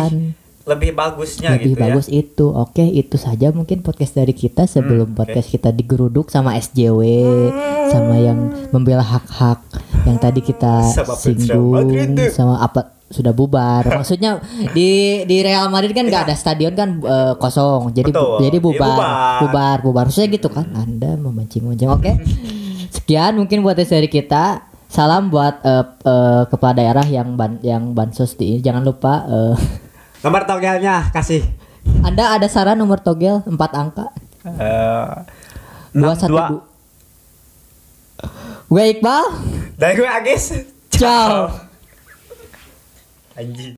lebih 0.66 0.98
bagusnya 0.98 1.54
lebih 1.56 1.78
gitu 1.78 1.82
bagus 1.82 2.08
itu. 2.10 2.46
Oke 2.50 2.82
itu 2.82 3.16
saja 3.16 3.54
mungkin 3.54 3.86
podcast 3.86 4.18
dari 4.18 4.34
kita 4.34 4.66
sebelum 4.66 5.14
Hmm, 5.14 5.18
podcast 5.18 5.48
kita 5.48 5.70
digeruduk 5.70 6.28
sama 6.28 6.58
SJW 6.58 7.02
sama 7.88 8.18
yang 8.18 8.40
membela 8.74 9.06
hak-hak 9.06 9.62
yang 10.04 10.18
tadi 10.18 10.42
kita 10.42 10.82
Sama 10.84 11.14
fans 11.14 11.46
Real 11.46 11.86
singgung 11.86 11.90
sama 12.34 12.58
apa 12.60 12.98
sudah 13.06 13.30
bubar. 13.30 13.86
Maksudnya 14.02 14.42
di 14.74 15.22
di 15.24 15.38
Real 15.40 15.70
Madrid 15.70 15.94
kan 15.94 16.10
nggak 16.10 16.26
ada 16.26 16.36
stadion 16.36 16.74
kan 16.74 16.98
eh, 16.98 17.34
kosong. 17.38 17.94
Jadi 17.94 18.10
bu- 18.10 18.42
jadi 18.42 18.58
dia 18.58 18.66
bubar. 18.66 18.90
bubar. 18.90 19.38
bubar 19.46 19.78
bubar. 19.86 20.04
Maksudnya 20.10 20.30
gitu 20.34 20.50
kan? 20.50 20.66
Anda 20.74 21.14
memancing-mancing. 21.14 21.90
Oke. 21.94 22.12
Sekian 22.96 23.38
mungkin 23.38 23.62
buat 23.62 23.78
dari 23.78 24.10
kita. 24.10 24.66
Salam 24.90 25.30
buat 25.30 25.62
eh, 25.62 25.86
eh, 26.02 26.44
kepala 26.50 26.74
daerah 26.74 27.06
yang 27.06 27.38
ban 27.38 27.62
yang 27.62 27.94
bansos 27.94 28.34
di 28.34 28.58
jangan 28.62 28.82
lupa 28.82 29.30
eh, 29.30 29.56
nomor 30.26 30.42
togelnya 30.44 31.14
kasih 31.14 31.46
anda 32.02 32.34
ada 32.34 32.50
saran 32.50 32.76
nomor 32.76 32.98
togel 32.98 33.46
4 33.46 33.54
angka? 33.72 34.10
Eh, 34.44 35.14
Dua 35.94 36.18
satu 36.18 36.66
Gue 38.66 38.84
Iqbal. 38.92 39.22
dari 39.78 39.94
gue 39.94 40.10
Agis 40.10 40.66
Ciao. 40.90 41.54
anjing 43.38 43.78